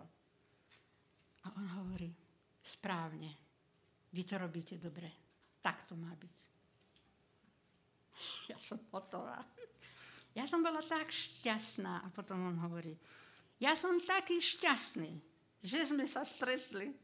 [1.43, 2.11] A on hovorí,
[2.63, 3.31] správne.
[4.15, 5.11] Vy to robíte dobre.
[5.59, 6.37] Tak to má byť.
[8.55, 9.43] Ja som hotová.
[10.33, 12.07] Ja som bola tak šťastná.
[12.07, 12.95] A potom on hovorí,
[13.59, 15.11] ja som taký šťastný,
[15.63, 16.95] že sme sa stretli.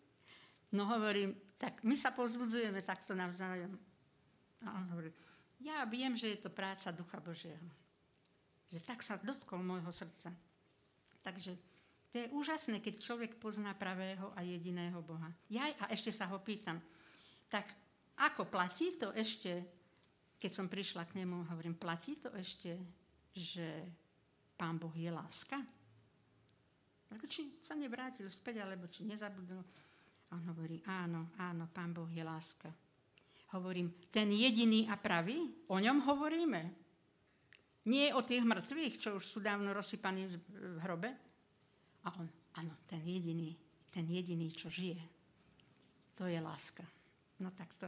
[0.74, 3.74] No hovorím, tak my sa pozbudzujeme takto navzájom.
[4.62, 5.10] A on hovorí,
[5.58, 7.68] ja viem, že je to práca Ducha Božieho.
[8.68, 10.30] Že tak sa dotkol môjho srdca.
[11.24, 11.56] Takže
[12.08, 15.28] to je úžasné, keď človek pozná pravého a jediného Boha.
[15.52, 16.80] Ja a ešte sa ho pýtam,
[17.52, 17.68] tak
[18.18, 19.60] ako platí to ešte,
[20.40, 22.80] keď som prišla k nemu, hovorím, platí to ešte,
[23.36, 23.84] že
[24.56, 25.60] Pán Boh je láska?
[27.28, 29.62] Či sa nevrátil späť, alebo či nezabudol.
[30.28, 32.68] A on hovorí, áno, áno, Pán Boh je láska.
[33.52, 35.40] Hovorím, ten jediný a pravý,
[35.72, 36.62] o ňom hovoríme.
[37.88, 41.27] Nie o tých mŕtvych, čo už sú dávno rozsypaní v hrobe,
[42.08, 42.24] a on,
[42.56, 43.52] áno, ten jediný,
[43.92, 44.96] ten jediný, čo žije,
[46.16, 46.82] to je láska.
[47.44, 47.86] No tak to,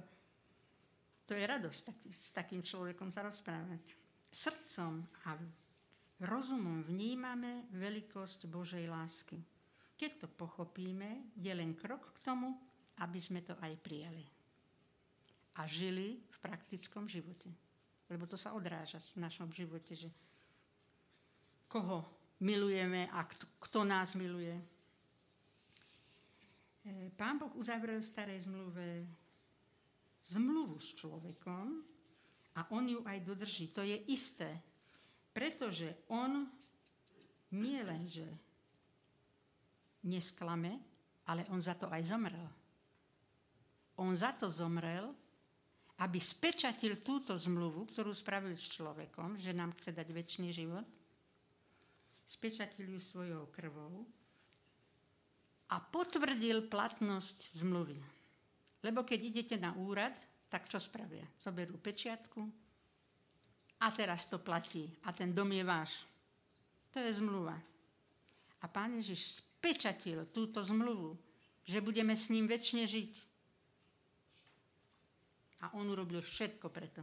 [1.24, 3.96] to je radosť tak, s takým človekom sa rozprávať.
[4.30, 5.34] Srdcom a
[6.22, 9.40] rozumom vnímame veľkosť Božej lásky.
[9.96, 12.54] Keď to pochopíme, je len krok k tomu,
[13.00, 14.24] aby sme to aj prijali.
[15.56, 17.48] A žili v praktickom živote.
[18.06, 20.08] Lebo to sa odráža v našom živote, že
[21.70, 24.56] koho milujeme a kto, kto nás miluje.
[26.84, 29.04] E, Pán Boh uzavrel v starej zmluve
[30.20, 31.80] zmluvu s človekom
[32.56, 33.72] a on ju aj dodrží.
[33.72, 34.52] To je isté,
[35.32, 36.44] pretože on
[37.56, 38.28] nie len, že
[40.04, 40.90] nesklame,
[41.30, 42.42] Ale on za to aj zomrel.
[44.02, 45.14] On za to zomrel,
[46.02, 50.82] aby spečatil túto zmluvu, ktorú spravil s človekom, že nám chce dať väčší život.
[52.30, 54.06] Spečatil ju svojou krvou
[55.66, 57.98] a potvrdil platnosť zmluvy.
[58.86, 60.14] Lebo keď idete na úrad,
[60.46, 61.26] tak čo spravia?
[61.34, 62.38] Zoberú pečiatku
[63.82, 66.06] a teraz to platí a ten dom je váš.
[66.94, 67.58] To je zmluva.
[68.62, 71.18] A pán Ježiš spečatil túto zmluvu,
[71.66, 73.12] že budeme s ním väčšine žiť.
[75.66, 77.02] A on urobil všetko preto.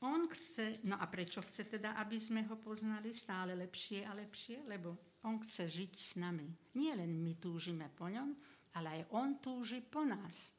[0.00, 4.64] On chce, no a prečo chce teda, aby sme ho poznali stále lepšie a lepšie?
[4.64, 4.96] Lebo
[5.28, 6.48] on chce žiť s nami.
[6.80, 8.32] Nie len my túžime po ňom,
[8.80, 10.56] ale aj on túži po nás.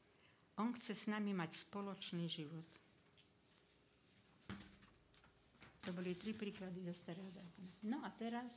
[0.61, 2.67] On chce s nami mať spoločný život.
[5.81, 7.71] To boli tri príklady zo starého zákona.
[7.89, 8.53] No a teraz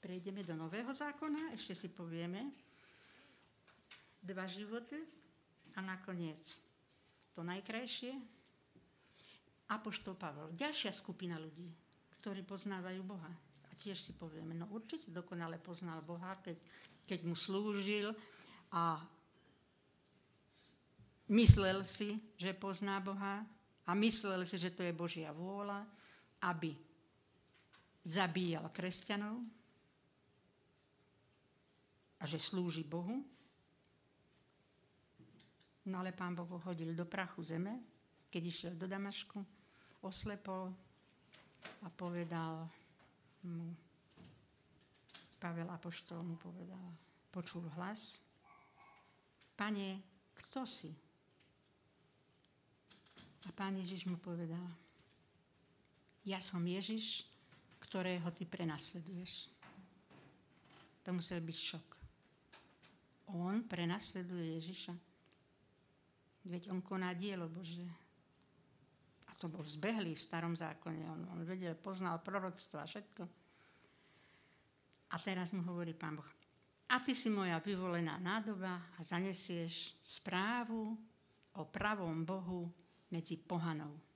[0.00, 2.48] prejdeme do nového zákona, ešte si povieme
[4.24, 4.96] dva životy
[5.76, 6.40] a nakoniec
[7.36, 8.39] to najkrajšie.
[9.70, 11.70] Apoštol Pavel, ďalšia skupina ľudí,
[12.18, 13.30] ktorí poznávajú Boha.
[13.70, 16.58] A tiež si povieme, no určite dokonale poznal Boha, keď,
[17.06, 18.10] keď mu slúžil
[18.74, 18.98] a
[21.30, 23.46] myslel si, že pozná Boha
[23.86, 25.86] a myslel si, že to je Božia vôľa
[26.40, 26.72] aby
[28.00, 29.44] zabíjal kresťanov
[32.20, 33.20] a že slúži Bohu.
[35.88, 37.80] No ale pán Boh ho hodil do prachu zeme,
[38.32, 39.40] keď išiel do Damašku,
[40.00, 40.72] oslepol
[41.84, 42.68] a povedal
[43.44, 43.72] mu,
[45.40, 46.84] Pavel Apoštol mu povedal,
[47.32, 48.24] počul hlas,
[49.60, 50.00] Pane,
[50.40, 50.88] kto si?
[53.44, 54.64] A pán Ježiš mu povedal,
[56.24, 57.28] ja som Ježiš,
[57.84, 59.52] ktorého ty prenasleduješ.
[61.04, 61.88] To musel byť šok.
[63.36, 64.96] On prenasleduje Ježiša.
[66.48, 67.84] Veď on koná dielo Bože.
[69.40, 71.02] To bol zbehlý v starom zákone.
[71.08, 73.22] On, on vedel, poznal proroctvo a všetko.
[75.10, 76.30] A teraz mu hovorí pán Boh.
[76.90, 80.92] A ty si moja vyvolená nádoba a zanesieš správu
[81.56, 82.68] o pravom Bohu
[83.08, 84.10] medzi pohanou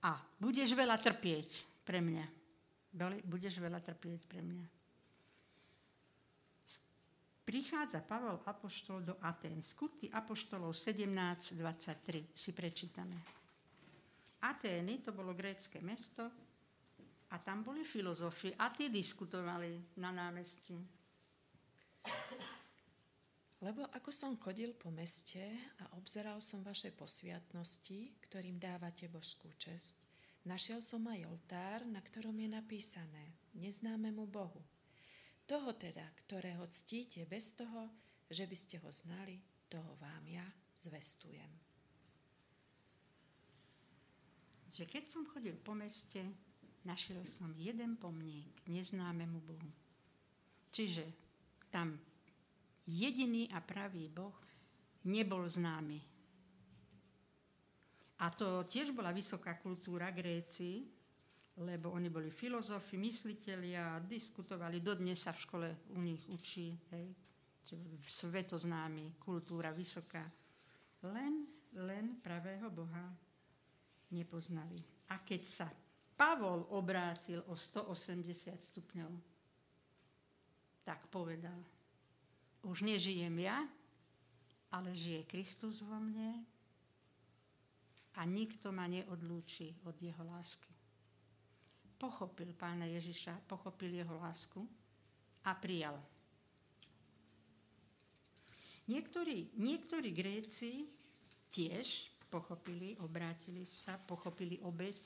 [0.00, 2.24] a budeš veľa trpieť pre mňa.
[3.28, 4.66] Budeš veľa trpieť pre mňa.
[7.44, 9.58] Prichádza Pavel Apoštol do Atén.
[9.58, 13.39] Skutky Apoštolov 17.23 si prečítame.
[14.40, 16.24] Atény, to bolo grécké mesto,
[17.30, 20.74] a tam boli filozofi a tí diskutovali na námestí.
[23.60, 25.38] Lebo ako som chodil po meste
[25.84, 29.94] a obzeral som vaše posviatnosti, ktorým dávate božskú česť,
[30.48, 34.64] našiel som aj oltár, na ktorom je napísané neznámemu Bohu.
[35.44, 37.92] Toho teda, ktorého ctíte bez toho,
[38.26, 39.38] že by ste ho znali,
[39.68, 41.69] toho vám ja zvestujem.
[44.80, 46.24] Že keď som chodil po meste,
[46.88, 49.70] našiel som jeden pomník neznámemu Bohu.
[50.72, 51.04] Čiže
[51.68, 52.00] tam
[52.88, 54.32] jediný a pravý Boh
[55.04, 56.00] nebol známy.
[58.24, 60.88] A to tiež bola vysoká kultúra Gréci,
[61.60, 67.12] lebo oni boli filozofi, myslitelia, diskutovali, dodnes sa v škole u nich učí, hej,
[68.08, 70.24] svetoznámy, kultúra vysoká.
[71.04, 71.44] Len,
[71.76, 73.28] len pravého Boha
[74.14, 74.78] nepoznali.
[75.10, 75.68] A keď sa
[76.14, 79.12] Pavol obrátil o 180 stupňov,
[80.84, 81.56] tak povedal,
[82.60, 83.64] už nežijem ja,
[84.70, 86.44] ale žije Kristus vo mne
[88.18, 90.70] a nikto ma neodlúči od jeho lásky.
[91.96, 94.60] Pochopil pána Ježiša, pochopil jeho lásku
[95.44, 95.96] a prijal.
[98.88, 100.90] Niektorí, niektorí Gréci
[101.52, 104.98] tiež pochopili, obrátili sa, pochopili obeď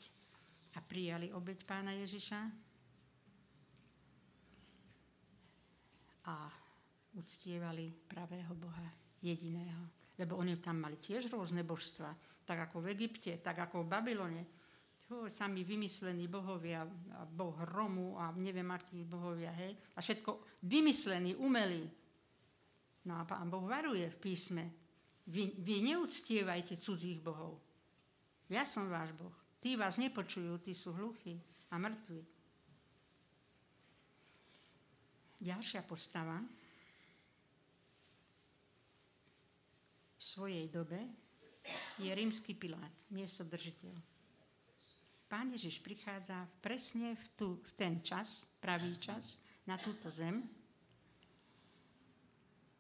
[0.77, 2.41] a prijali obeď pána Ježiša.
[6.29, 6.37] A
[7.17, 8.89] uctievali pravého Boha,
[9.25, 9.89] jediného.
[10.21, 12.13] Lebo oni tam mali tiež rôzne božstva,
[12.45, 14.43] tak ako v Egypte, tak ako v Babylone.
[15.13, 16.85] Oh, sami vymyslení bohovia,
[17.17, 19.77] a boh Romu a neviem akí bohovia, hej.
[19.97, 21.85] A všetko vymyslení, umelí.
[23.05, 24.84] No a pán Boh varuje v písme.
[25.25, 27.57] Vy, vy neúctievajte cudzích bohov.
[28.53, 29.33] Ja som váš Boh.
[29.65, 31.41] Tí vás nepočujú, tí sú hluchí
[31.73, 32.21] a mŕtvi.
[35.41, 36.41] Ďalšia postava,
[40.21, 41.01] svojej dobe
[42.01, 43.93] je rímsky Pilát, miestodržiteľ.
[45.29, 50.45] Pán Ježiš prichádza presne v, tu, v ten čas, pravý čas, na túto zem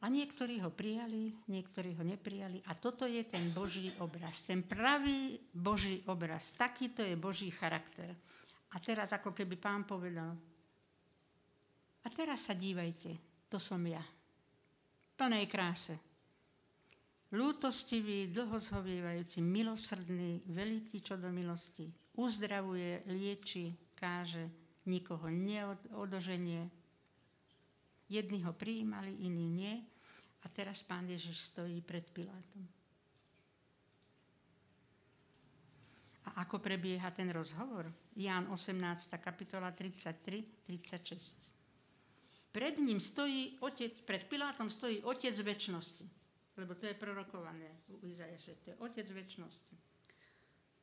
[0.04, 2.60] A niektorí ho prijali, niektorí ho neprijali.
[2.68, 6.52] A toto je ten Boží obraz, ten pravý Boží obraz.
[6.52, 8.12] Takýto je Boží charakter.
[8.74, 10.36] A teraz ako keby pán povedal,
[12.04, 13.16] a teraz sa dívajte,
[13.48, 14.04] to som ja.
[15.16, 15.96] Plnej kráse.
[17.32, 21.88] Lútostivý, dlho zhovievajúci, milosrdný, veľký čo do milosti.
[22.20, 24.52] Uzdravuje, lieči, káže,
[24.84, 26.68] nikoho neodoženie.
[28.12, 29.93] Jedni ho prijímali, iní nie.
[30.44, 32.68] A teraz pán Ježiš stojí pred Pilátom.
[36.24, 37.88] A ako prebieha ten rozhovor?
[38.16, 38.80] Ján 18.
[39.20, 41.52] kapitola 33, 36.
[42.52, 46.06] Pred ním stojí otec, pred Pilátom stojí otec väčšnosti.
[46.54, 49.74] Lebo to je prorokované u Izajaše, to je otec väčšnosti.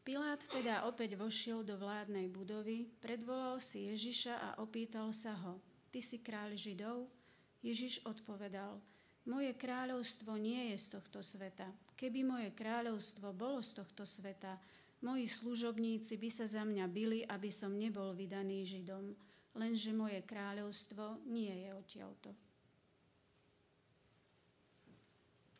[0.03, 5.61] Pilát teda opäť vošiel do vládnej budovy, predvolal si Ježiša a opýtal sa ho,
[5.93, 7.05] ty si kráľ Židov?
[7.61, 8.81] Ježiš odpovedal,
[9.29, 11.69] moje kráľovstvo nie je z tohto sveta.
[11.93, 14.57] Keby moje kráľovstvo bolo z tohto sveta,
[15.05, 19.13] moji služobníci by sa za mňa byli, aby som nebol vydaný Židom.
[19.57, 22.29] Lenže moje kráľovstvo nie je odtiaľto.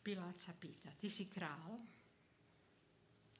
[0.02, 1.78] Pilát sa pýta, ty si král?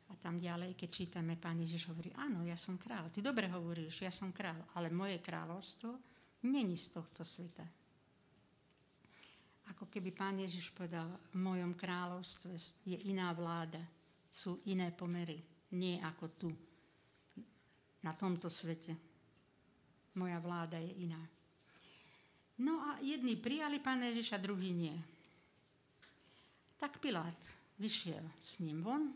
[0.06, 3.10] A tam ďalej, keď čítame, pán Ježiš hovorí, áno, ja som král.
[3.10, 5.98] Ty dobre hovoríš, ja som král, ale moje kráľovstvo
[6.46, 7.81] není z tohto sveta
[9.72, 12.52] ako keby pán Ježiš povedal, v mojom kráľovstve
[12.84, 13.80] je iná vláda,
[14.28, 15.40] sú iné pomery,
[15.72, 16.48] nie ako tu,
[18.04, 18.92] na tomto svete.
[20.20, 21.20] Moja vláda je iná.
[22.60, 24.92] No a jedni prijali pána Ježiša, druhý nie.
[26.76, 27.38] Tak Pilát
[27.80, 29.08] vyšiel s ním von,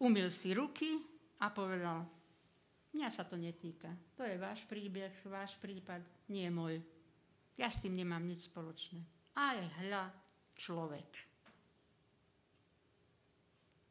[0.00, 0.96] umil si ruky
[1.44, 2.08] a povedal,
[2.96, 3.92] mňa sa to netýka.
[4.16, 6.00] To je váš príbeh, váš prípad,
[6.32, 6.80] nie môj.
[7.58, 9.02] Ja s tým nemám nič spoločné.
[9.34, 10.14] Aj hľa
[10.54, 11.10] človek.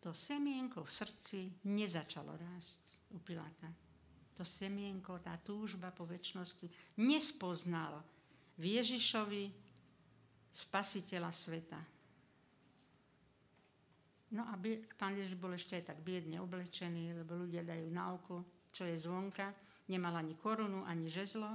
[0.08, 3.68] To semienko v srdci nezačalo rásť u Piláta.
[4.40, 8.00] To semienko, tá túžba po väčšnosti nespoznal
[8.56, 9.44] v Ježišovi
[10.54, 11.82] spasiteľa sveta.
[14.32, 14.56] No a
[14.96, 18.96] pán Ježiš bol ešte aj tak biedne oblečený, lebo ľudia dajú na oko, čo je
[18.96, 19.52] zvonka.
[19.92, 21.48] Nemal ani korunu, ani žezlo,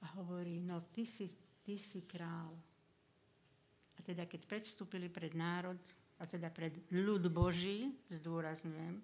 [0.00, 1.28] a hovorí, no ty si,
[1.60, 2.56] ty si král.
[3.96, 5.80] A teda keď predstúpili pred národ,
[6.20, 9.00] a teda pred ľud Boží, zdôrazňujem,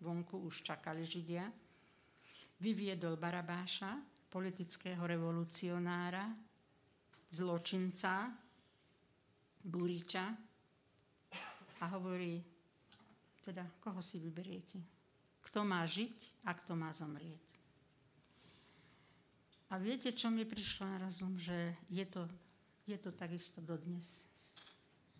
[0.00, 1.44] vonku už čakali Židia,
[2.60, 4.00] vyviedol Barabáša,
[4.32, 6.24] politického revolucionára,
[7.28, 8.32] zločinca,
[9.64, 10.24] buriča
[11.80, 12.40] a hovorí,
[13.44, 14.80] teda koho si vyberiete?
[15.44, 17.53] Kto má žiť a kto má zomrieť?
[19.72, 21.38] A viete, čo mi prišlo na rozum?
[21.40, 22.28] Že je to,
[22.84, 24.20] je to takisto dodnes.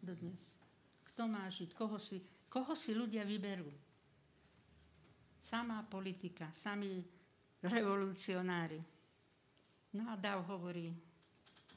[0.05, 0.42] Dodnes.
[1.14, 1.72] Kto má žiť?
[1.72, 2.20] Koho si,
[2.53, 3.66] koho si ľudia vyberú?
[5.40, 7.05] Samá politika, sami
[7.64, 8.80] revolucionári.
[9.95, 10.92] No a Dav hovorí,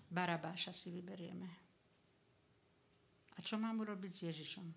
[0.08, 1.50] Barabáša si vyberieme.
[3.36, 4.68] A čo mám urobiť s Ježišom?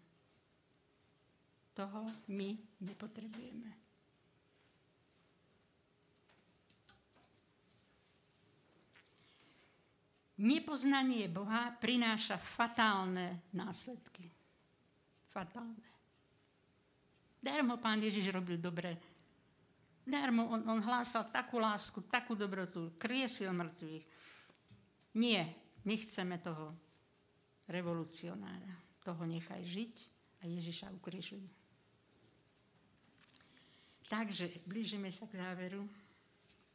[1.72, 2.01] Toho
[2.34, 2.51] my
[2.82, 3.89] nepotrebujeme.
[10.41, 14.24] Nepoznanie Boha prináša fatálne následky.
[15.28, 15.84] Fatálne.
[17.36, 18.97] Darmo pán Ježiš robil dobre.
[20.01, 24.05] Darmo on, on hlásal takú lásku, takú dobrotu, kriesil mŕtvych.
[25.20, 25.45] Nie,
[25.84, 26.72] my chceme toho
[27.68, 28.72] revolucionára.
[29.05, 29.95] Toho nechaj žiť
[30.41, 31.45] a Ježiša ukrižuj.
[34.09, 35.84] Takže blížime sa k záveru.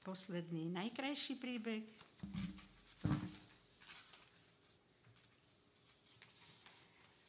[0.06, 1.82] Posledný, najkrajší príbeh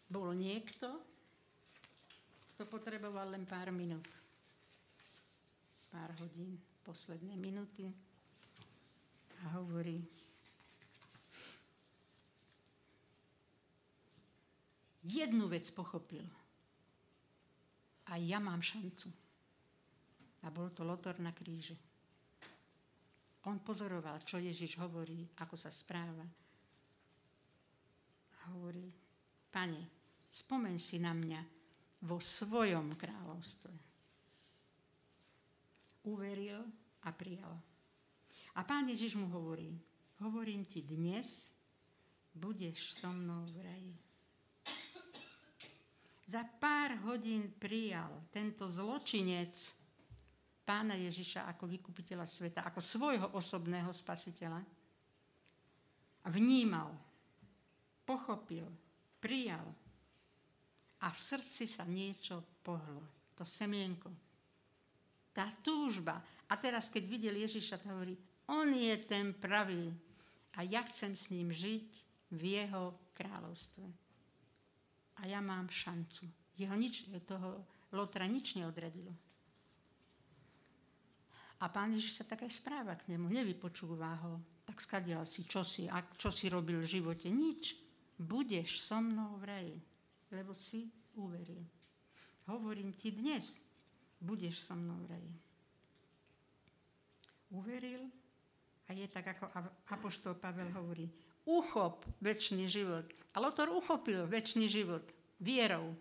[0.06, 0.86] bol niekto,
[2.54, 4.06] kto potreboval len pár minút,
[5.90, 7.90] pár hodín, posledné minuty
[9.42, 10.00] a hovorí,
[15.06, 16.26] jednu vec pochopil.
[18.06, 19.10] A ja mám šancu.
[20.46, 21.74] A bol to Lotor na kríži.
[23.46, 26.26] On pozoroval, čo Ježiš hovorí, ako sa správa.
[28.30, 28.90] A hovorí,
[29.50, 29.95] pane,
[30.36, 31.40] Spomeň si na mňa
[32.04, 33.72] vo svojom kráľovstve.
[36.12, 36.60] Uveril
[37.00, 37.56] a prijal.
[38.52, 39.72] A pán Ježiš mu hovorí,
[40.20, 41.56] hovorím ti dnes,
[42.36, 43.94] budeš so mnou v raji.
[46.28, 49.56] Za pár hodín prijal tento zločinec
[50.68, 54.60] pána Ježiša ako vykupiteľa sveta, ako svojho osobného spasiteľa.
[56.20, 56.92] A vnímal,
[58.04, 58.68] pochopil,
[59.16, 59.85] prijal
[61.04, 63.32] a v srdci sa niečo pohlo.
[63.36, 64.08] To semienko.
[65.36, 66.24] Tá túžba.
[66.48, 68.16] A teraz, keď videl Ježiša, to hovorí,
[68.48, 69.92] on je ten pravý
[70.56, 71.88] a ja chcem s ním žiť
[72.32, 73.84] v jeho kráľovstve.
[75.20, 76.24] A ja mám šancu.
[76.56, 79.12] Jeho nič, toho Lotra nič neodradilo.
[81.56, 84.40] A pán Ježiš sa tak aj správa k nemu, nevypočúva ho.
[84.68, 87.32] Tak skadial si, čo si, a čo si robil v živote.
[87.32, 87.76] Nič.
[88.16, 89.76] Budeš so mnou v raji,
[90.36, 91.64] lebo si uveril.
[92.46, 93.64] Hovorím ti dnes,
[94.20, 95.32] budeš so mnou v raji.
[97.50, 98.02] Uveril
[98.86, 99.50] a je tak, ako
[99.90, 101.10] Apoštol Pavel hovorí,
[101.48, 103.06] uchop väčší život.
[103.34, 105.02] A Lotor uchopil väčší život
[105.40, 105.96] vierou.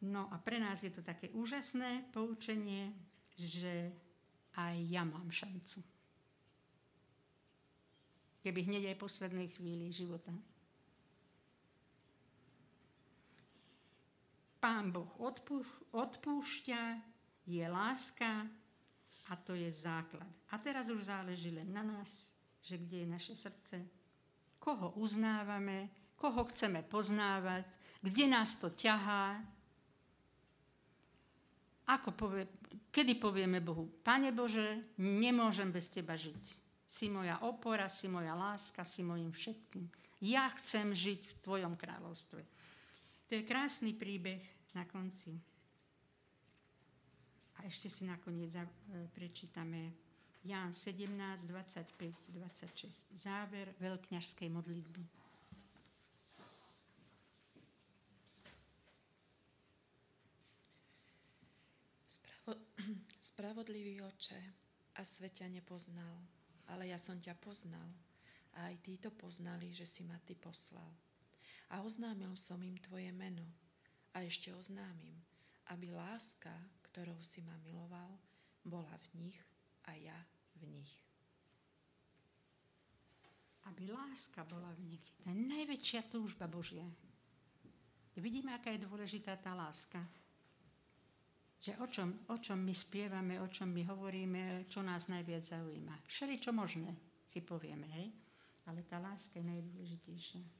[0.00, 2.96] No a pre nás je to také úžasné poučenie,
[3.36, 3.92] že
[4.56, 5.84] aj ja mám šancu.
[8.40, 10.32] Keby hneď aj poslednej chvíli života.
[14.60, 15.08] Pán Boh
[15.90, 16.82] odpúšťa,
[17.48, 18.46] je láska
[19.26, 20.28] a to je základ.
[20.52, 22.30] A teraz už záleží len na nás,
[22.60, 23.80] že kde je naše srdce,
[24.60, 25.88] koho uznávame,
[26.20, 27.64] koho chceme poznávať,
[28.04, 29.40] kde nás to ťahá,
[31.90, 32.46] ako povie,
[32.94, 36.44] kedy povieme Bohu, Pane Bože, nemôžem bez Teba žiť.
[36.86, 39.90] Si moja opora, si moja láska, si mojim všetkým.
[40.22, 42.44] Ja chcem žiť v Tvojom kráľovstve.
[43.30, 44.42] To je krásny príbeh
[44.74, 45.38] na konci.
[47.62, 48.50] A ešte si nakoniec
[49.14, 49.94] prečítame
[50.42, 51.94] Ján 17, 25,
[52.34, 53.14] 26.
[53.14, 55.04] Záver veľkňažskej modlitby.
[62.10, 62.58] Spravo,
[63.30, 64.40] spravodlivý oče,
[64.98, 66.18] a sveťa nepoznal,
[66.66, 67.86] ale ja som ťa poznal
[68.58, 71.09] a aj títo poznali, že si ma ty poslal.
[71.70, 73.46] A oznámil som im tvoje meno,
[74.14, 75.14] a ešte oznámim,
[75.70, 76.50] aby láska,
[76.90, 78.10] ktorou si ma miloval,
[78.66, 79.38] bola v nich
[79.86, 80.18] a ja
[80.58, 80.92] v nich.
[83.70, 85.04] Aby láska bola v nich.
[85.22, 86.86] To je najväčšia túžba Božia.
[88.18, 90.02] Vidíme, aká je dôležitá tá láska.
[91.60, 96.04] Že o čom, o čom my spievame, o čom my hovoríme, čo nás najviac zaujíma.
[96.04, 96.92] Všeli čo možné
[97.24, 98.12] si povieme, hej?
[98.68, 100.59] Ale tá láska je najdôležitejšia.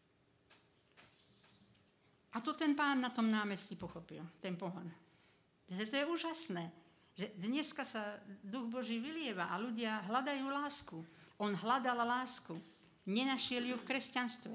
[2.30, 4.86] A to ten pán na tom námestí pochopil, ten pohon.
[5.66, 6.64] Že to je úžasné,
[7.18, 10.98] že dneska sa duch Boží vylieva a ľudia hľadajú lásku.
[11.42, 12.54] On hľadal lásku,
[13.06, 14.54] nenašiel ju v kresťanstve.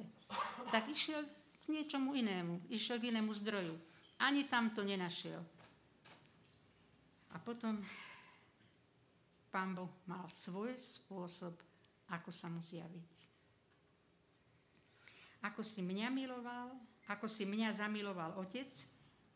[0.71, 3.75] Tak išiel k niečomu inému, išiel k inému zdroju.
[4.23, 5.43] Ani tam to nenašiel.
[7.35, 7.83] A potom
[9.51, 11.51] pán Boh mal svoj spôsob,
[12.07, 13.13] ako sa mu zjaviť.
[15.43, 16.71] Ako si mňa miloval,
[17.05, 18.69] ako si mňa zamiloval Otec,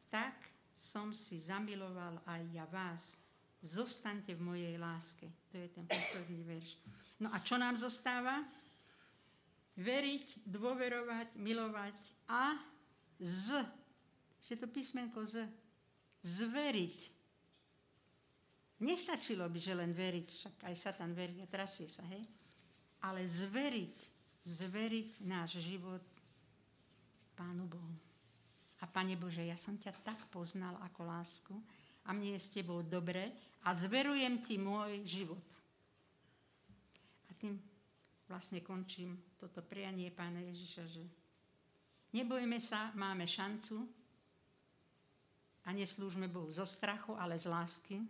[0.09, 0.33] tak
[0.73, 3.19] som si zamiloval aj ja vás.
[3.59, 5.27] Zostaňte v mojej láske.
[5.51, 6.79] To je ten posledný verš.
[7.19, 8.39] No a čo nám zostáva?
[9.75, 11.97] Veriť, dôverovať, milovať
[12.31, 12.55] a
[13.19, 13.59] z.
[14.39, 15.43] Ešte to písmenko z.
[16.23, 16.99] Zveriť.
[18.79, 22.23] Nestačilo by, že len veriť, však aj Satan verí a trasie sa, hej?
[23.03, 23.95] Ale zveriť,
[24.47, 26.03] zveriť náš život
[27.39, 27.95] Pánu Bohu.
[28.83, 31.55] A Pane Bože, ja som ťa tak poznal ako lásku
[32.03, 33.31] a mne je s Tebou dobre
[33.63, 35.47] a zverujem Ti môj život.
[37.27, 37.55] A tým
[38.27, 41.03] vlastne končím toto prianie Pána Ježiša, že
[42.11, 43.87] nebojme sa, máme šancu
[45.63, 48.03] a neslúžme Bohu zo strachu, ale z lásky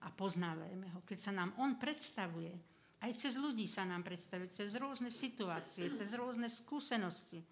[0.00, 1.00] a poznávajme ho.
[1.04, 2.52] Keď sa nám On predstavuje,
[2.98, 7.44] aj cez ľudí sa nám predstavuje, cez rôzne situácie, cez rôzne skúsenosti,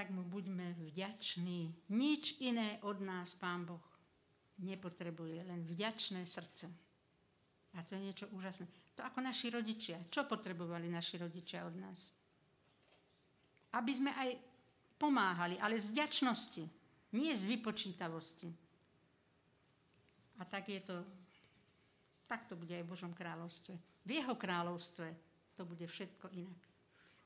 [0.00, 1.92] tak mu buďme vďační.
[1.92, 3.84] Nič iné od nás Pán Boh
[4.64, 6.72] nepotrebuje, len vďačné srdce.
[7.76, 8.64] A to je niečo úžasné.
[8.96, 10.00] To ako naši rodičia.
[10.08, 12.16] Čo potrebovali naši rodičia od nás?
[13.76, 14.40] Aby sme aj
[14.96, 16.64] pomáhali, ale z vďačnosti,
[17.20, 18.48] nie z vypočítavosti.
[20.40, 20.96] A tak je to,
[22.24, 23.76] tak to bude aj v Božom kráľovstve.
[24.08, 25.12] V jeho kráľovstve
[25.60, 26.60] to bude všetko inak.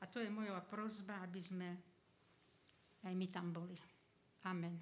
[0.03, 1.94] A to je moja prozba, aby sme
[3.15, 3.75] my tam boli.
[4.45, 4.75] Amen.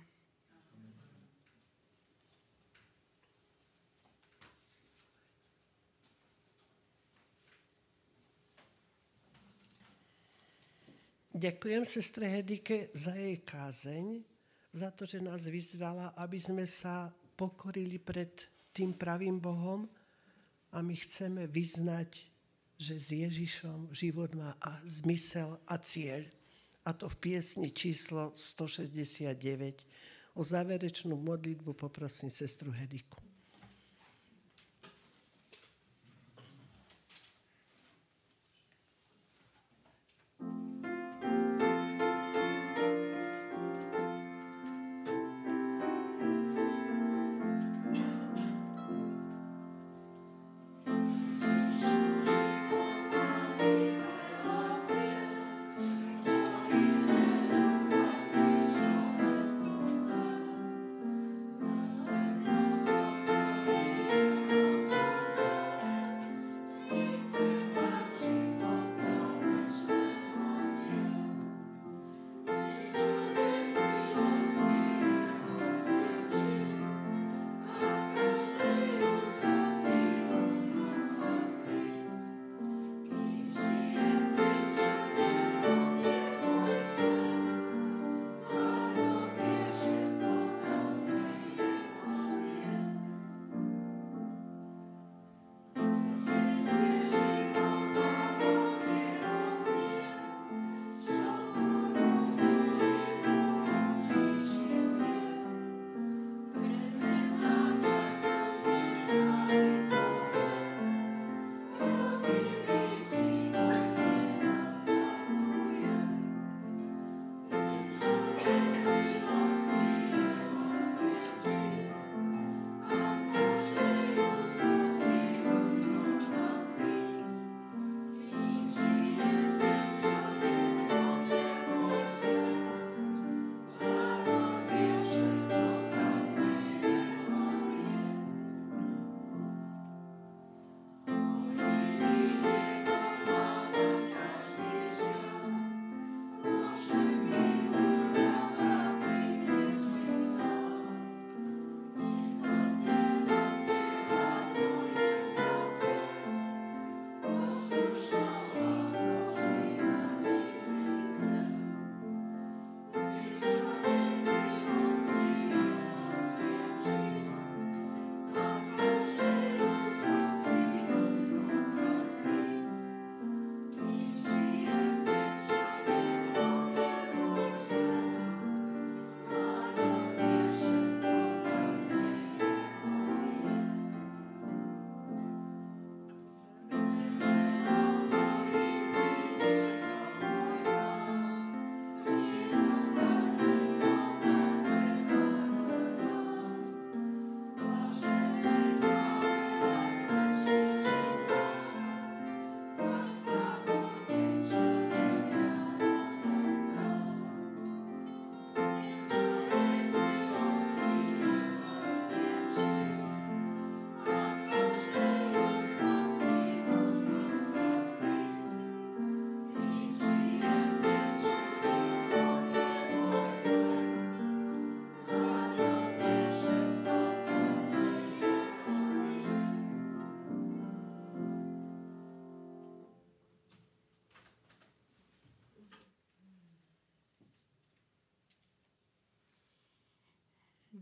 [11.33, 14.21] Ďakujem sestre Hedike za jej kázeň,
[14.69, 18.37] za to, že nás vyzvala, aby sme sa pokorili pred
[18.69, 19.89] tým pravým Bohom
[20.69, 22.33] a my chceme vyznať
[22.83, 26.27] že s Ježišom život má a zmysel a cieľ.
[26.85, 29.87] A to v piesni číslo 169.
[30.35, 33.32] O záverečnú modlitbu poprosím sestru Hediku.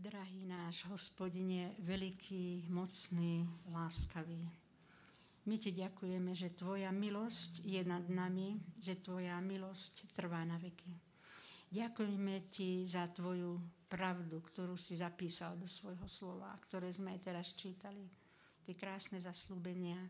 [0.02, 4.42] Drahý náš hospodine, veľký, mocný, láskavý.
[5.46, 10.90] My ti ďakujeme, že tvoja milosť je nad nami, že tvoja milosť trvá na veky.
[11.70, 17.54] Ďakujeme ti za tvoju pravdu, ktorú si zapísal do svojho slova, ktoré sme aj teraz
[17.54, 18.02] čítali.
[18.66, 20.02] Tie krásne zaslúbenia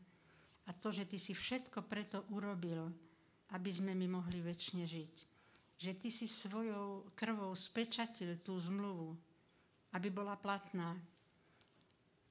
[0.64, 2.88] a to, že ty si všetko preto urobil,
[3.52, 5.14] aby sme my mohli väčšine žiť.
[5.76, 9.31] Že ty si svojou krvou spečatil tú zmluvu,
[9.92, 10.96] aby bola platná.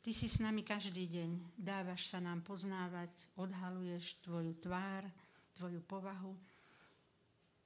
[0.02, 5.06] Ty si s nami každý deň, dávaš sa nám poznávať, odhaluješ tvoju tvár,
[5.54, 6.34] tvoju povahu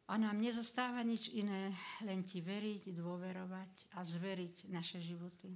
[0.06, 1.74] a nám nezostáva nič iné,
[2.06, 5.50] len ti veriť, dôverovať a zveriť naše životy,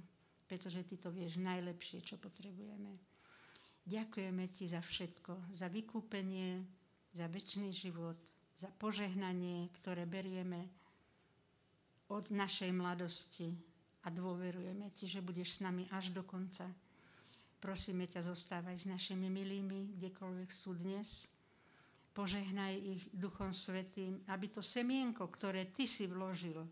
[0.48, 2.98] pretože ty to vieš najlepšie, čo potrebujeme.
[3.86, 6.66] Ďakujeme ti za všetko, za vykúpenie,
[7.14, 8.18] za väčší život,
[8.58, 10.66] za požehnanie, ktoré berieme
[12.10, 13.54] od našej mladosti,
[14.04, 16.68] a dôverujeme Ti, že budeš s nami až do konca.
[17.60, 21.28] Prosíme ťa, zostávať s našimi milými, kdekoľvek sú dnes.
[22.16, 26.64] Požehnaj ich Duchom Svetým, aby to semienko, ktoré Ty si vložil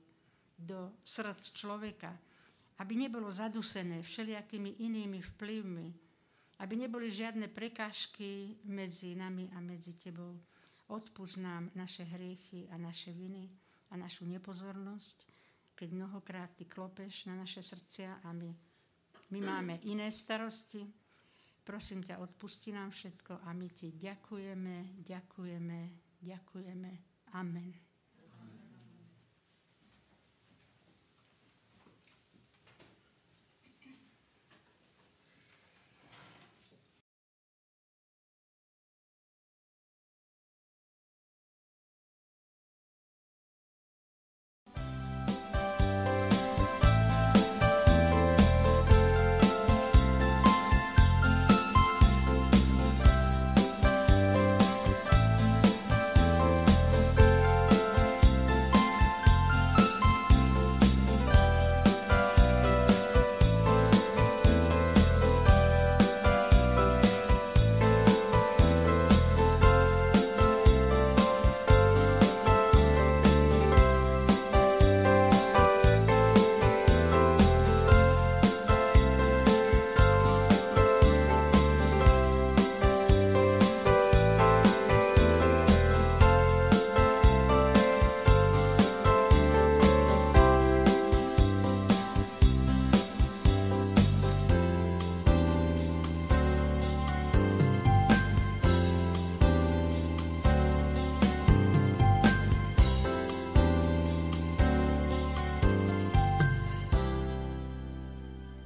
[0.58, 2.10] do srdc človeka,
[2.80, 5.88] aby nebolo zadusené všelijakými inými vplyvmi,
[6.58, 10.34] Aby neboli žiadne prekážky medzi nami a medzi tebou.
[10.90, 13.46] Odpúsť nám naše hriechy a naše viny
[13.92, 15.37] a našu nepozornosť,
[15.78, 18.50] keď mnohokrát ty klopeš na naše srdcia a my,
[19.30, 20.82] my máme iné starosti.
[21.62, 25.80] Prosím ťa, odpusti nám všetko a my ti ďakujeme, ďakujeme,
[26.18, 26.90] ďakujeme.
[27.38, 27.87] Amen.